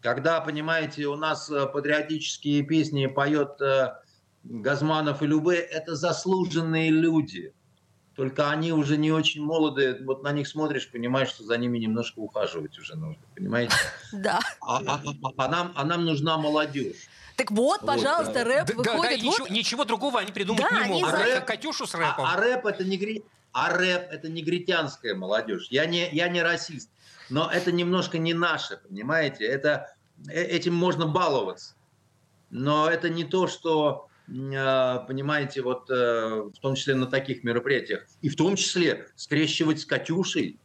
[0.00, 3.94] Когда, понимаете, у нас э, патриотические песни поет э,
[4.44, 7.54] Газманов и Любе, это заслуженные люди.
[8.16, 12.18] Только они уже не очень молодые, вот на них смотришь, понимаешь, что за ними немножко
[12.18, 13.74] ухаживать уже нужно, понимаете?
[14.12, 14.40] Да.
[14.60, 17.08] А, а, а, а, нам, а нам нужна молодежь.
[17.40, 18.84] Так вот, пожалуйста, вот, рэп да, выходит.
[18.84, 19.22] Да, да, вот.
[19.22, 21.14] ничего, ничего другого они придумать да, не могут.
[21.14, 22.26] А рэп, Катюшу с рэпом.
[22.26, 23.22] А, а рэп это не
[23.52, 25.68] а рэп это негритянская молодежь.
[25.70, 26.90] Я не, я не расист.
[27.30, 29.46] Но это немножко не наше, понимаете?
[29.46, 29.86] Это,
[30.28, 31.76] э, этим можно баловаться.
[32.50, 38.04] Но это не то, что, э, понимаете, вот э, в том числе на таких мероприятиях.
[38.20, 40.58] И в том числе скрещивать с Катюшей.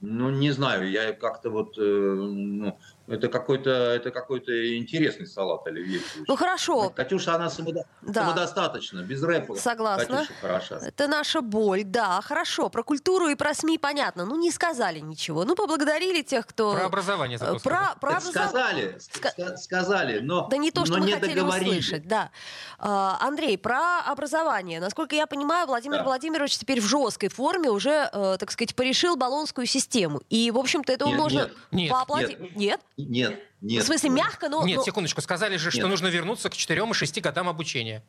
[0.00, 1.76] Ну, не знаю, я как-то вот...
[1.76, 6.00] Ну, Это какой-то это какой-то интересный салат оливье.
[6.26, 6.90] Ну хорошо.
[6.90, 7.84] Катюша, она самодо...
[8.00, 8.22] да.
[8.22, 9.56] самодостаточна, без рэпа.
[9.56, 10.18] Согласна.
[10.18, 10.80] Катюша хороша.
[10.82, 12.70] Это наша боль, да, хорошо.
[12.70, 14.24] Про культуру и про СМИ понятно.
[14.24, 15.44] Ну не сказали ничего.
[15.44, 16.72] Ну поблагодарили тех, кто...
[16.74, 18.30] Про образование зато Про, про образов...
[18.32, 19.56] Сказали, Ска...
[19.58, 21.68] сказали, но Да не то, что мы не хотели договорили.
[21.70, 22.30] услышать, да.
[22.78, 24.80] А, Андрей, про образование.
[24.80, 26.04] Насколько я понимаю, Владимир Да.
[26.04, 30.22] Владимирович теперь в жесткой форме уже, э, так сказать, порешил баллонскую систему.
[30.30, 32.56] И, в общем-то, это Нет, можно нет, нет, воплотить.
[32.56, 32.80] Нет?
[32.96, 33.82] Нет, нет.
[33.82, 34.64] В смысле, мягко, но...
[34.64, 35.88] Нет, но- секундочку, сказали же, что Нет.
[35.90, 38.04] нужно вернуться к 4 и 6 годам обучения.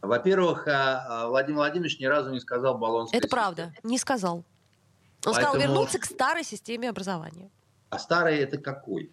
[0.00, 4.44] Во-первых, а, а, Владимир Владимирович ни разу не сказал баллонская Это правда, не сказал.
[5.26, 7.50] Он сказал Поэтому- вернуться к старой системе образования.
[7.90, 9.12] А старый это какой?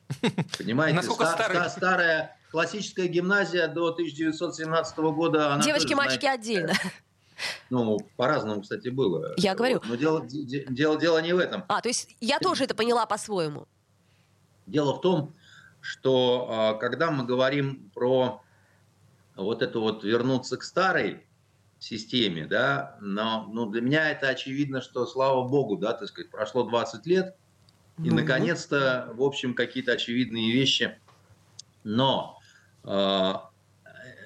[0.57, 0.95] Понимаете?
[0.97, 1.57] Насколько Ста- старый?
[1.57, 5.53] ста- Старая классическая гимназия до 1917 года.
[5.53, 6.73] она Девочки, тоже, мальчики знаете, отдельно.
[7.71, 9.33] Ну, по-разному, кстати, было.
[9.37, 9.81] Я говорю.
[9.85, 11.63] Но дело, де- дело, дело не в этом.
[11.69, 13.67] А, то есть я тоже это поняла по-своему.
[14.67, 15.33] Дело в том,
[15.81, 18.41] что а, когда мы говорим про
[19.35, 21.25] вот это вот вернуться к старой
[21.79, 26.63] системе, да, но ну, для меня это очевидно, что, слава богу, да, так сказать, прошло
[26.63, 27.35] 20 лет,
[27.97, 30.97] и, Ну, наконец-то, в общем, какие-то очевидные вещи.
[31.83, 32.39] Но
[32.83, 33.33] э,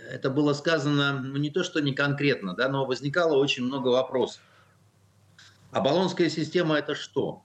[0.09, 4.41] это было сказано, ну, не то, что не конкретно, да, но возникало очень много вопросов.
[5.71, 7.44] А баллонская система– это что?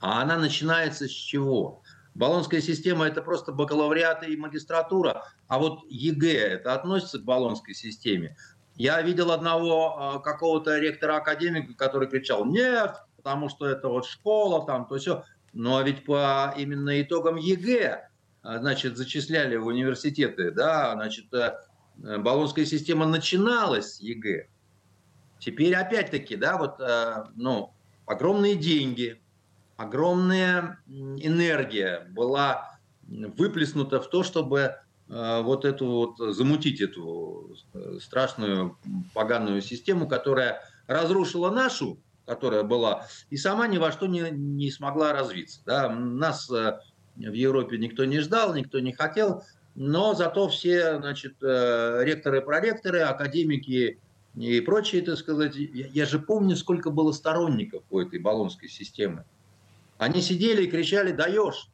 [0.00, 1.82] А она начинается с чего?
[2.14, 8.36] Болонская система– это просто бакалавриат и магистратура, а вот ЕГЭ– это относится к болонской системе.
[8.74, 14.86] Я видел одного э, какого-то ректора-академика, который кричал «нет», потому что это вот школа, там,
[14.86, 15.24] то все.
[15.52, 18.08] Но ведь по именно итогам ЕГЭ,
[18.42, 21.58] а, значит, зачисляли в университеты, да, значит, э,
[22.02, 24.48] э, болонская система начиналась с ЕГЭ.
[25.38, 27.74] Теперь опять-таки, да, вот, э, ну,
[28.06, 29.19] огромные деньги,
[29.80, 34.76] огромная энергия была выплеснута в то, чтобы
[35.08, 38.78] э, вот эту вот замутить эту э, страшную
[39.14, 45.14] поганую систему, которая разрушила нашу, которая была, и сама ни во что не, не смогла
[45.14, 45.60] развиться.
[45.64, 45.88] Да?
[45.88, 46.78] Нас э,
[47.16, 53.98] в Европе никто не ждал, никто не хотел, но зато все, значит, ректоры, проректоры, академики
[54.36, 59.24] и прочие, так сказать, я, я же помню, сколько было сторонников у этой баллонской системы.
[60.00, 61.68] Они сидели и кричали «даешь!»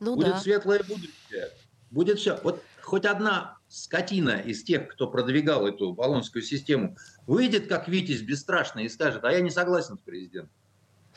[0.00, 0.40] Ну будет да.
[0.40, 1.50] светлое будущее,
[1.90, 2.38] будет все.
[2.42, 8.84] Вот хоть одна скотина из тех, кто продвигал эту баллонскую систему, выйдет как Витязь бесстрашный
[8.84, 10.50] и скажет, а я не согласен с президентом.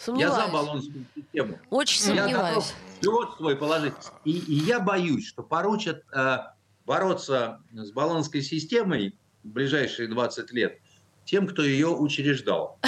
[0.08, 0.52] Я за Сомневаюсь.
[0.52, 1.60] баллонскую систему.
[1.72, 2.56] Очень Я сомневаюсь.
[2.56, 3.94] готов живот свой положить.
[4.26, 6.38] И, и я боюсь, что поручат э,
[6.86, 10.80] бороться с баллонской системой в ближайшие 20 лет
[11.26, 12.80] тем, кто ее учреждал.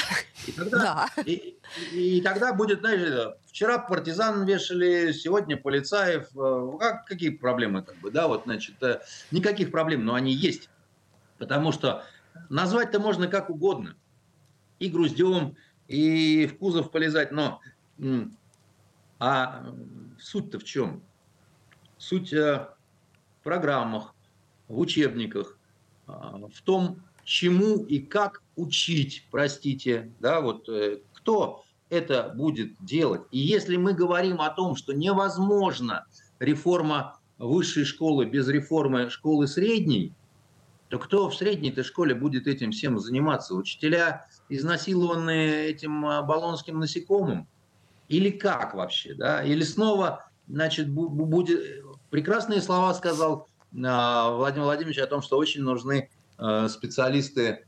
[0.48, 1.22] И тогда, Да.
[1.24, 1.53] и,
[1.92, 6.28] и- тогда будет, знаешь, вчера партизан вешали, сегодня полицаев.
[6.36, 10.70] э, Как, какие проблемы, как бы, да, вот, значит, э, никаких проблем, но они есть.
[11.38, 12.06] Потому что
[12.50, 13.96] назвать-то можно как угодно.
[14.80, 15.56] И груздем,
[15.88, 17.62] и в кузов полезать, но
[19.20, 19.74] а
[20.20, 21.04] суть-то в чем?
[21.98, 22.68] Суть э,
[23.40, 24.14] в программах,
[24.68, 25.58] в учебниках,
[26.06, 30.68] в том, чему и как учить, простите, да, вот
[31.24, 33.22] кто это будет делать.
[33.32, 36.06] И если мы говорим о том, что невозможно
[36.40, 40.14] реформа высшей школы без реформы школы средней,
[40.90, 43.56] то кто в средней-то школе будет этим всем заниматься?
[43.56, 47.48] Учителя, изнасилованные этим а, баллонским насекомым?
[48.10, 49.16] Или как вообще?
[49.16, 49.44] Да?
[49.44, 51.84] Или снова, значит, бу- бу- будет...
[52.12, 53.48] Прекрасные слова сказал
[53.84, 57.66] а, Владимир Владимирович о том, что очень нужны а, специалисты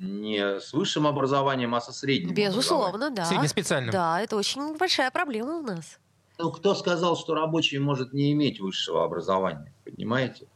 [0.00, 2.34] не с высшим образованием, а со средним.
[2.34, 3.24] Безусловно, да.
[3.26, 3.90] Среднеспециальным.
[3.92, 5.98] Да, это очень большая проблема у нас.
[6.38, 9.74] Ну, кто сказал, что рабочий может не иметь высшего образования?
[9.84, 10.46] Понимаете?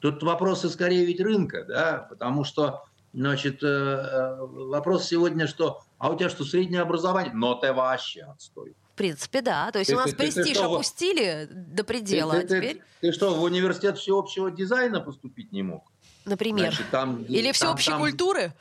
[0.00, 2.84] Тут вопросы скорее ведь рынка, да, потому что,
[3.14, 7.32] значит, э, э, вопрос сегодня, что, а у тебя что, среднее образование?
[7.34, 8.74] Но ты вообще отстой.
[8.92, 9.70] В принципе, да.
[9.70, 12.40] То есть Ты- у нас ты- ты- ты престиж что, опустили до предела, ты, а
[12.42, 15.89] ты- ты- теперь, ты что, в университет всеобщего дизайна поступить не мог?
[16.24, 16.72] Например.
[16.72, 18.52] Значит, там, Или там- всеобщей там- культуры,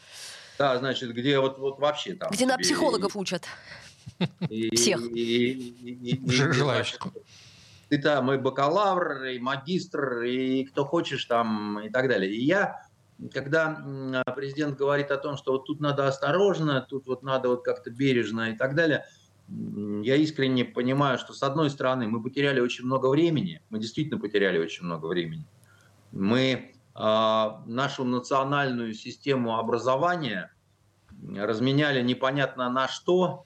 [0.57, 2.29] Да, значит, где вот, вот вообще там...
[2.31, 3.45] где на психологов учат.
[4.49, 5.01] и- всех.
[5.01, 6.99] и- и- желающих.
[7.89, 12.31] Ты там и бакалавр, и магистр, и кто хочешь там, и так далее.
[12.31, 12.85] И я,
[13.33, 13.81] когда
[14.35, 18.51] президент говорит о том, что вот тут надо осторожно, тут вот надо вот как-то бережно
[18.51, 19.05] и так далее,
[20.03, 24.59] я искренне понимаю, что с одной стороны мы потеряли очень много времени, мы действительно потеряли
[24.59, 25.43] очень много времени.
[26.11, 30.51] Мы нашу национальную систему образования
[31.33, 33.45] разменяли непонятно на что,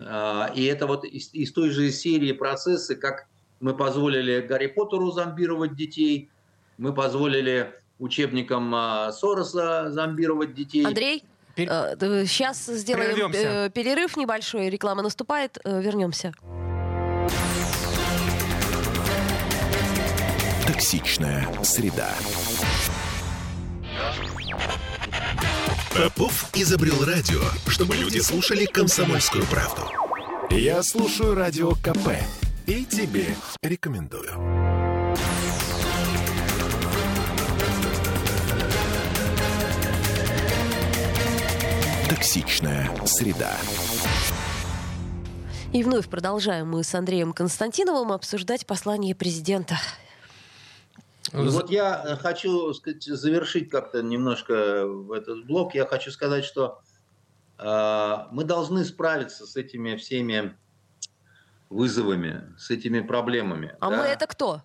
[0.00, 3.26] И это вот из, из той же серии процессы, как
[3.60, 6.30] мы позволили Гарри Поттеру зомбировать детей,
[6.78, 8.74] мы позволили учебникам
[9.12, 10.86] Сороса зомбировать детей.
[10.86, 11.24] Андрей?
[11.56, 13.66] Сейчас э, сделаем Прервемся.
[13.66, 16.32] Э, перерыв небольшой, реклама наступает, э, вернемся.
[20.72, 22.08] Токсичная среда.
[25.94, 29.82] Попов изобрел радио, чтобы люди слушали комсомольскую правду.
[30.48, 32.16] Я слушаю радио КП
[32.66, 34.32] и тебе рекомендую.
[42.08, 43.52] Токсичная среда.
[45.74, 49.76] И вновь продолжаем мы с Андреем Константиновым обсуждать послание президента.
[51.32, 55.74] И вот я хочу сказать, завершить как-то немножко этот блок.
[55.74, 56.80] Я хочу сказать, что
[57.58, 60.56] э, мы должны справиться с этими всеми
[61.70, 63.74] вызовами, с этими проблемами.
[63.80, 63.96] А да?
[63.96, 64.62] мы это кто?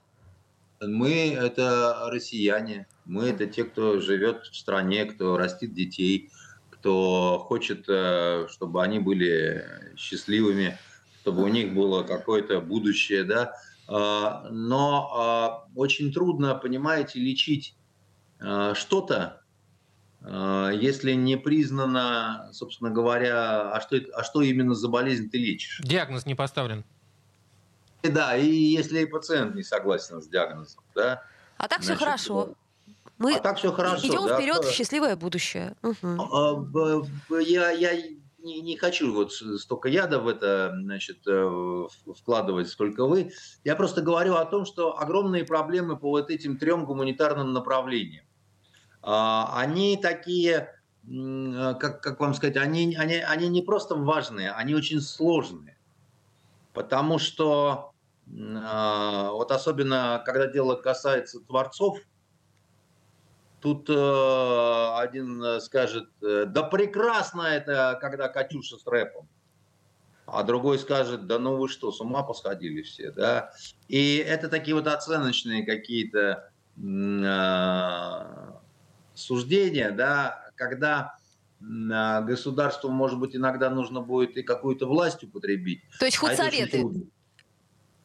[0.81, 6.29] Мы это россияне, мы это те, кто живет в стране, кто растит детей,
[6.69, 9.65] кто хочет, э, чтобы они были
[9.95, 10.77] счастливыми,
[11.21, 13.53] чтобы у них было какое-то будущее, да.
[13.87, 17.75] А, но а, очень трудно, понимаете, лечить
[18.39, 19.41] а, что-то,
[20.19, 25.79] если не признано, собственно говоря, а что, а что именно за болезнь ты лечишь.
[25.83, 26.83] Диагноз не поставлен.
[28.01, 31.23] Да, и если и пациент не согласен с диагнозом, да.
[31.57, 32.49] А так Значит, все хорошо.
[33.17, 34.05] Мы а так все хорошо.
[34.05, 34.35] Идем да?
[34.37, 35.75] вперед в счастливое будущее.
[35.81, 37.07] Угу.
[37.39, 37.91] Я, я
[38.39, 43.31] не, не хочу вот столько яда в это значит, э, вкладывать, сколько вы.
[43.63, 48.25] Я просто говорю о том, что огромные проблемы по вот этим трем гуманитарным направлениям.
[49.01, 50.73] А, они такие,
[51.03, 55.77] э, как, как вам сказать, они, они, они не просто важные, они очень сложные.
[56.73, 57.91] Потому что
[58.63, 61.99] а, вот особенно, когда дело касается творцов–
[63.59, 69.27] Тут э, один э, скажет, э, да прекрасно это, когда Катюша с рэпом.
[70.27, 73.51] А другой скажет, да ну вы что, с ума посходили все, да?
[73.87, 78.51] И это такие вот оценочные какие-то э,
[79.15, 81.15] суждения, да, когда
[81.59, 85.81] э, государству, может быть, иногда нужно будет и какую-то власть употребить.
[85.99, 86.85] То есть худсоветы?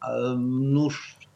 [0.01, 0.91] А, ну,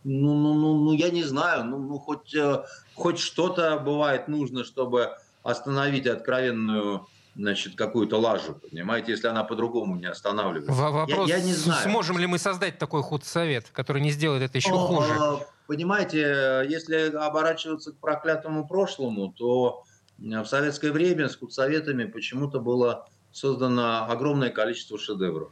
[0.06, 4.62] ну, ну, ну, ну, я не знаю, ну, ну хоть, э, хоть что-то бывает нужно,
[4.62, 5.10] чтобы
[5.42, 10.72] остановить откровенную значит, какую-то лажу, понимаете, если она по-другому не останавливается.
[10.72, 11.82] Вопрос, я, я не знаю.
[11.82, 15.46] сможем ли мы создать такой худсовет, который не сделает это еще О, хуже?
[15.66, 19.82] Понимаете, если оборачиваться к проклятому прошлому, то
[20.18, 25.50] в советское время с худсоветами почему-то было создано огромное количество шедевров.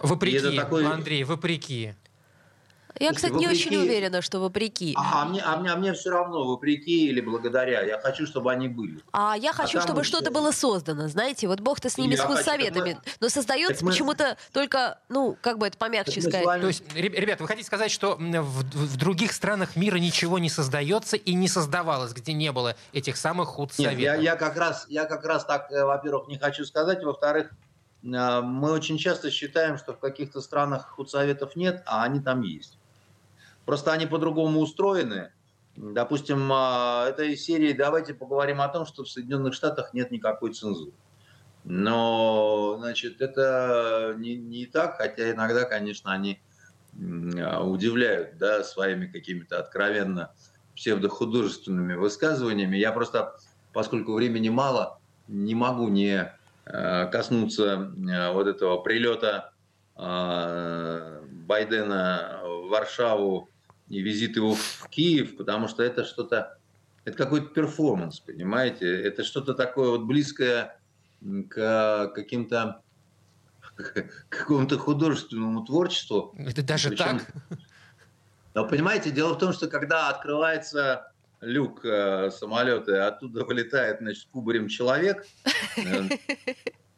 [0.00, 0.84] Вопреки, такой...
[0.84, 1.94] Андрей, вопреки.
[3.00, 3.48] Я, кстати, вопреки...
[3.48, 4.94] не очень уверена, что вопреки.
[4.96, 7.82] А, а, мне, а, мне, а мне все равно, вопреки или благодаря.
[7.82, 9.00] Я хочу, чтобы они были.
[9.12, 11.08] А я хочу, а чтобы что-то было создано.
[11.08, 12.94] Знаете, вот Бог-то с ними я с советами.
[12.94, 13.12] Мы...
[13.20, 13.90] Но создается мы...
[13.90, 16.44] почему-то только, ну, как бы это помягче сказать.
[16.44, 16.60] Вами...
[16.60, 21.16] То есть, ребята, вы хотите сказать, что в, в других странах мира ничего не создается
[21.16, 23.98] и не создавалось, где не было этих самых худсоветов?
[23.98, 27.02] Нет, я, я, как раз, я как раз так, э, во-первых, не хочу сказать.
[27.02, 27.50] Во-вторых,
[28.02, 32.78] э, мы очень часто считаем, что в каких-то странах худсоветов нет, а они там есть.
[33.68, 35.30] Просто они по-другому устроены.
[35.76, 40.92] Допустим, а, этой серии давайте поговорим о том, что в Соединенных Штатах нет никакой цензуры.
[41.64, 46.40] Но, значит, это не, не так, хотя иногда, конечно, они
[47.42, 50.32] а, удивляют да, своими какими-то откровенно
[50.74, 52.78] псевдохудожественными высказываниями.
[52.78, 53.36] Я просто,
[53.74, 56.32] поскольку времени мало, не могу не
[56.64, 57.92] а, коснуться
[58.32, 59.52] вот этого прилета
[61.44, 63.50] Байдена в Варшаву
[63.88, 66.58] и визит его в Киев, потому что это что-то,
[67.04, 69.02] это какой-то перформанс, понимаете?
[69.02, 70.78] Это что-то такое вот близкое
[71.48, 72.82] к каким-то
[74.28, 76.34] какому-то художественному творчеству.
[76.38, 77.58] Это даже Причем, так?
[78.54, 84.68] Но понимаете, дело в том, что когда открывается люк э, самолета, оттуда вылетает, значит, кубарем
[84.68, 85.24] человек,
[85.76, 86.08] э,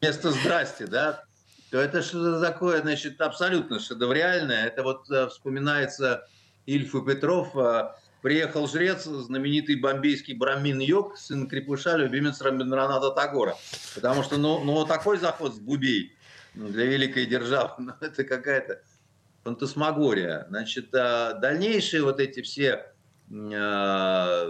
[0.00, 1.24] вместо «здрасте», да,
[1.70, 4.66] то это что-то такое, значит, абсолютно шедевриальное.
[4.66, 6.26] Это вот э, вспоминается
[6.70, 13.56] Ильф и Петров, а, приехал жрец, знаменитый бомбейский Брамин Йог, сын крепыша, любимец Рамбиндраната Тагора.
[13.96, 16.14] Потому что, ну, ну такой заход с Бубей
[16.54, 18.82] для великой державы, ну, это какая-то
[19.42, 20.46] фантасмагория.
[20.48, 22.86] Значит, а, дальнейшие вот эти все
[23.32, 24.46] а,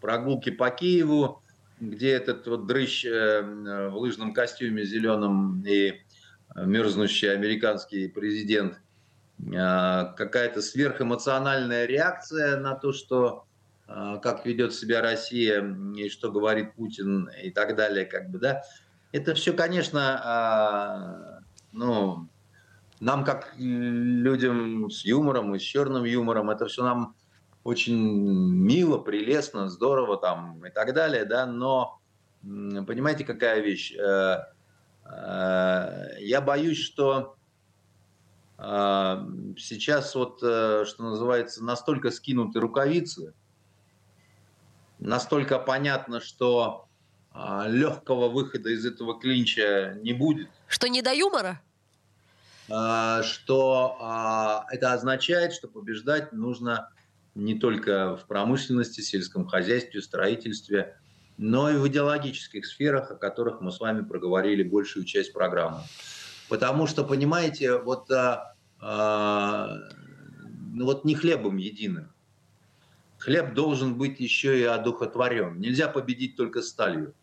[0.00, 1.40] прогулки по Киеву,
[1.78, 3.42] где этот вот дрыщ э,
[3.90, 6.00] в лыжном костюме зеленом и
[6.54, 8.78] мерзнущий американский президент,
[9.50, 13.44] какая-то сверхэмоциональная реакция на то, что
[13.86, 15.62] как ведет себя Россия
[15.96, 18.62] и что говорит Путин и так далее, как бы, да,
[19.12, 22.28] это все, конечно, ну,
[23.00, 27.14] нам как людям с юмором и с черным юмором, это все нам
[27.64, 31.98] очень мило, прелестно, здорово там и так далее, да, но
[32.42, 33.94] понимаете, какая вещь?
[33.96, 34.44] Э,
[35.04, 37.36] э, я боюсь, что
[39.58, 43.34] сейчас вот, что называется, настолько скинуты рукавицы,
[44.98, 46.88] настолько понятно, что
[47.66, 50.48] легкого выхода из этого клинча не будет.
[50.66, 51.60] Что не до юмора?
[52.66, 56.90] Что это означает, что побеждать нужно
[57.34, 60.96] не только в промышленности, сельском хозяйстве, строительстве,
[61.36, 65.80] но и в идеологических сферах, о которых мы с вами проговорили большую часть программы.
[66.48, 68.53] Потому что, понимаете, вот, а, а,
[70.74, 72.10] ну вот не хлебом единым.
[73.18, 75.58] Хлеб должен быть еще и одухотворен.
[75.58, 77.14] Нельзя победить только сталью.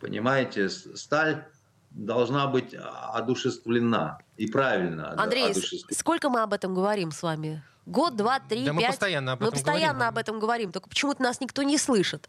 [0.00, 1.44] Понимаете, сталь
[1.90, 5.54] должна быть одушевлена и правильно Андрей,
[5.90, 7.62] сколько мы об этом говорим с вами?
[7.84, 8.80] Год, два, три, да пять.
[8.80, 10.08] Мы постоянно об этом мы постоянно говорим.
[10.08, 12.28] об этом говорим, только почему-то нас никто не слышит.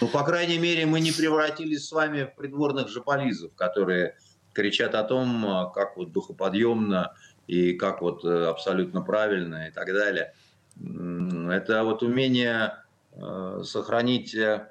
[0.00, 4.16] Ну, по крайней мере, мы не превратились с вами в придворных жополизов, которые
[4.52, 7.14] кричат о том, а, как вот духоподъемно
[7.46, 10.32] и как вот э, абсолютно правильно и так далее.
[10.78, 12.74] Это вот умение
[13.12, 14.68] э, сохранить э,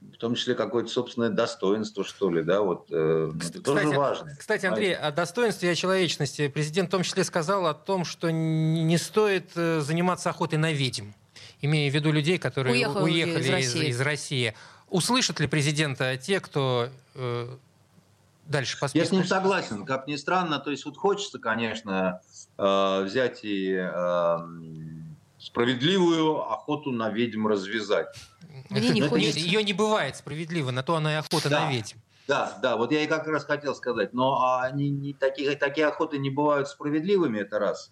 [0.00, 4.36] в том числе какое-то собственное достоинство, что ли, да, вот э, кстати, это тоже важно.
[4.38, 8.30] Кстати, Андрей, о достоинстве и о человечности президент в том числе сказал о том, что
[8.30, 11.12] не стоит заниматься охотой на ведьм,
[11.60, 13.88] имея в виду людей, которые Уехал уехали из России.
[13.88, 14.54] Из, из России.
[14.88, 17.48] Услышат ли президента те, кто э,
[18.52, 22.20] дальше по Я с ним согласен, как ни странно, то есть вот хочется, конечно,
[22.56, 24.38] э, взять и э,
[25.40, 28.14] справедливую охоту на ведьм развязать.
[28.70, 29.40] Мне не хочется.
[29.40, 31.64] Ее не бывает справедливо, на то она и охота да.
[31.64, 31.98] на ведьм.
[32.28, 36.18] Да, да, вот я и как раз хотел сказать, но они не такие, такие охоты
[36.18, 37.90] не бывают справедливыми, это раз.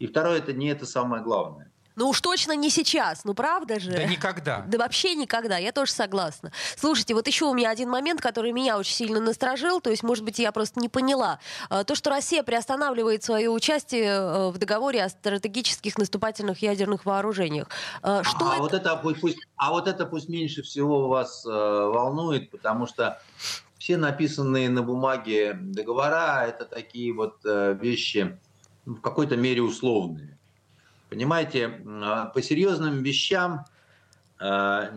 [0.00, 1.69] И второе, это не это самое главное.
[2.00, 3.92] Ну уж точно не сейчас, ну правда же?
[3.92, 4.64] Да никогда.
[4.70, 6.50] Да вообще никогда, я тоже согласна.
[6.74, 10.24] Слушайте, вот еще у меня один момент, который меня очень сильно насторожил, то есть, может
[10.24, 11.40] быть, я просто не поняла.
[11.68, 17.68] А, то, что Россия приостанавливает свое участие э, в договоре о стратегических наступательных ядерных вооружениях.
[18.00, 18.62] А, что а, это?
[18.62, 23.20] Вот это пусть, а вот это пусть меньше всего вас э, волнует, потому что
[23.78, 28.38] все написанные на бумаге договора это такие вот э, вещи
[28.86, 30.39] в какой-то мере условные.
[31.10, 33.66] Понимаете, а, по серьезным вещам
[34.38, 34.90] а,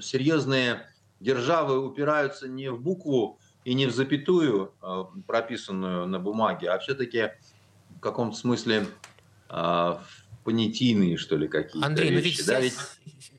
[0.00, 0.88] серьезные
[1.20, 7.32] державы упираются не в букву и не в запятую, а, прописанную на бумаге, а все-таки
[7.96, 8.86] в каком-то смысле
[10.42, 12.14] понятийные, что ли, какие-то Андрей, вещи.
[12.14, 12.74] но ведь, да, ведь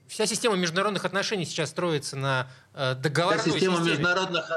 [0.08, 3.92] вся система международных отношений сейчас строится на э, договорной вся система системе.
[3.92, 4.52] Международных,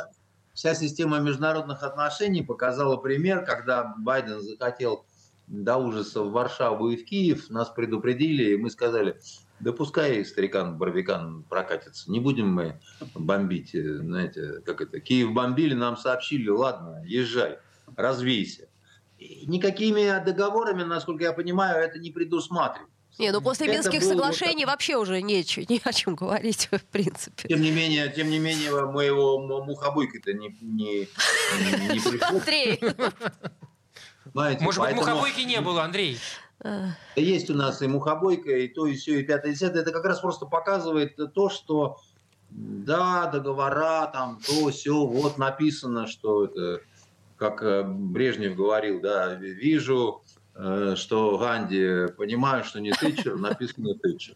[0.52, 5.04] вся система международных отношений показала пример, когда Байден захотел
[5.50, 9.20] до ужаса в Варшаву и в Киев, нас предупредили, и мы сказали,
[9.58, 12.80] да пускай старикан Барвикан прокатится, не будем мы
[13.14, 17.58] бомбить, э, знаете, как это, Киев бомбили, нам сообщили, ладно, езжай,
[17.96, 18.68] развейся.
[19.18, 22.88] И никакими договорами, насколько я понимаю, это не предусматривает.
[23.18, 26.84] Не, ну после это Минских соглашений вот вообще уже нечего, ни о чем говорить, в
[26.84, 27.48] принципе.
[27.48, 32.28] Тем не менее, тем не менее, моего мухобойка-то не, не, не, не пришло.
[32.28, 32.80] Андрей.
[34.32, 35.02] Знаете, Может поэтому...
[35.02, 36.18] быть, мухобойки не было, Андрей?
[37.16, 39.82] Есть у нас и мухобойка, и то, и все, и пятое, и десятое.
[39.82, 41.98] Это как раз просто показывает то, что
[42.50, 46.80] да, договора, там, то, все, вот написано, что это,
[47.36, 50.22] как э, Брежнев говорил, да, вижу,
[50.54, 54.34] э, что Ганди, понимаю, что не Тэтчер, написано Тэтчер.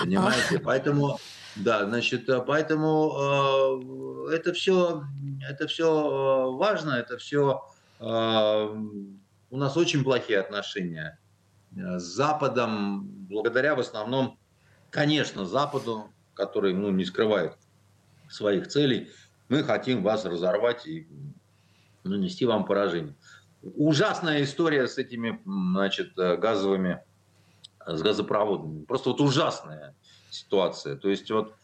[0.00, 0.60] Понимаете?
[0.60, 1.18] Поэтому,
[1.56, 5.02] да, значит, э, поэтому э, это все,
[5.48, 7.64] это все важно, это все
[7.98, 8.76] э,
[9.50, 11.18] у нас очень плохие отношения
[11.76, 14.38] э, с Западом, благодаря в основном,
[14.90, 17.56] конечно, Западу, который ну, не скрывает
[18.28, 19.10] своих целей.
[19.48, 21.08] Мы хотим вас разорвать и
[22.04, 23.14] нанести вам поражение.
[23.62, 27.02] Ужасная история с этими значит, э, газовыми,
[27.86, 28.84] с газопроводами.
[28.84, 29.94] Просто вот ужасная
[30.30, 30.96] ситуация.
[30.96, 31.54] То есть вот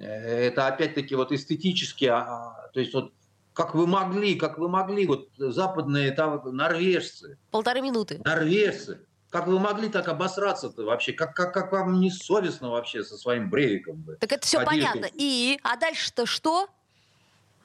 [0.00, 3.12] э, это опять-таки вот эстетически, а, а, то есть вот
[3.56, 7.38] как вы могли, как вы могли, вот западные там, норвежцы.
[7.50, 8.20] Полторы минуты.
[8.22, 9.00] Норвежцы.
[9.30, 11.14] Как вы могли так обосраться-то вообще?
[11.14, 14.06] Как, как, как вам не совестно вообще со своим Брейвиком?
[14.20, 15.08] Так это все Ходили понятно.
[15.14, 16.68] И, а дальше-то что?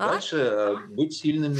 [0.02, 0.14] А?
[0.14, 1.60] Дальше э, быть сильными.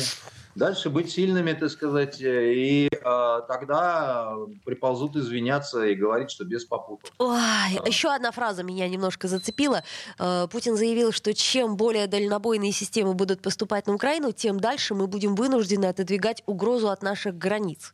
[0.54, 4.34] Дальше быть сильными, так сказать, и э, тогда
[4.66, 7.10] приползут извиняться и говорить, что без попутал.
[7.20, 7.88] Ой, А.
[7.88, 9.84] еще одна фраза меня немножко зацепила.
[10.20, 15.08] Э, Путин заявил, что чем более дальнобойные системы будут поступать на Украину, тем дальше мы
[15.08, 17.94] будем вынуждены отодвигать угрозу от наших границ.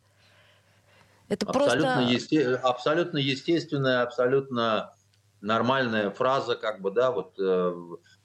[1.29, 2.11] Это Абсолютно, просто...
[2.13, 4.93] есте- абсолютно естественная, абсолютно
[5.41, 7.75] нормальная фраза, как бы, да, вот э,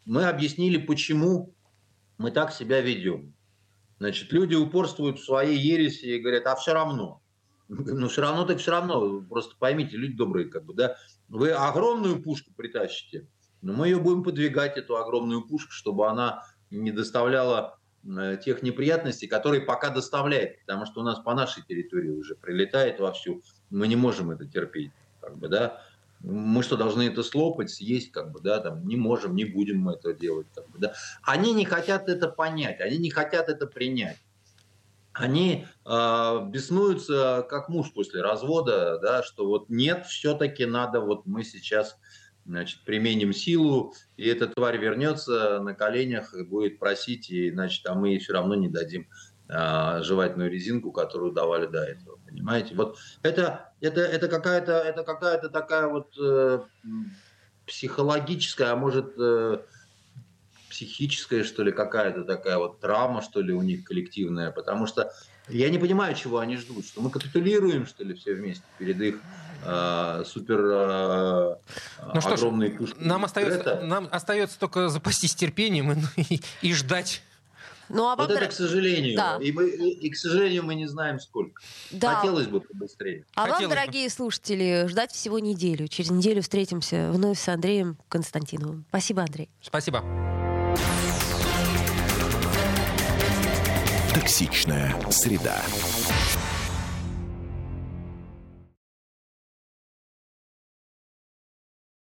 [0.07, 1.51] мы объяснили, почему
[2.23, 3.35] мы так себя ведем.
[3.99, 7.20] Значит, люди упорствуют в своей ереси и говорят, а все равно.
[7.68, 9.23] Ну, все равно так все равно.
[9.23, 10.97] Просто поймите, люди добрые, как бы, да,
[11.29, 13.27] вы огромную пушку притащите,
[13.62, 19.27] но мы ее будем подвигать, эту огромную пушку, чтобы она не доставляла э, тех неприятностей,
[19.27, 23.97] которые пока доставляет, потому что у нас по нашей территории уже прилетает вовсю, мы не
[23.97, 25.83] можем это терпеть, как бы, да.
[26.23, 29.95] Мы что, должны это слопать, съесть, как бы, да, там, не можем, не будем мы
[29.95, 30.95] это делать, как бы, да.
[31.23, 34.18] Они не хотят это понять, они не хотят это принять.
[35.12, 41.45] Они э, беснуются, как муж после развода, да, что вот нет, все-таки надо, вот мы
[41.45, 41.99] сейчас
[42.47, 47.95] значит, применим силу, и эта тварь вернется на коленях и будет просить, и, значит, а
[47.95, 49.09] мы ей все равно не дадим
[49.55, 52.75] а, жевательную резинку, которую давали до этого, понимаете?
[52.75, 56.61] Вот это, это, это какая-то это какая-то такая вот э,
[57.67, 59.59] психологическая, а может э,
[60.71, 65.13] психическая, что ли, какая-то такая вот травма, что ли, у них коллективная, потому что
[65.49, 69.17] я не понимаю, чего они ждут, что мы капитулируем, что ли, все вместе перед их
[69.65, 71.57] э, супер э,
[72.15, 73.05] Ну что ж, огромной пушкой.
[73.05, 77.23] Нам остается, нам остается только запастись терпением и, ну, и- и ждать.
[77.89, 79.16] Ну, а вам, Вот это, дор- к сожалению.
[79.16, 79.39] Да.
[79.41, 81.61] И, мы- и- и, к сожалению, мы не знаем, сколько.
[81.91, 82.16] да.
[82.16, 83.24] Хотелось бы побыстрее.
[83.35, 83.80] А вам, Хотелось бы.
[83.80, 85.89] дорогие слушатели, ждать всего неделю.
[85.89, 88.85] Через неделю встретимся вновь с Андреем Константиновым.
[88.89, 89.51] Спасибо, Андрей.
[89.61, 90.03] Спасибо.
[94.14, 95.62] Токсичная среда.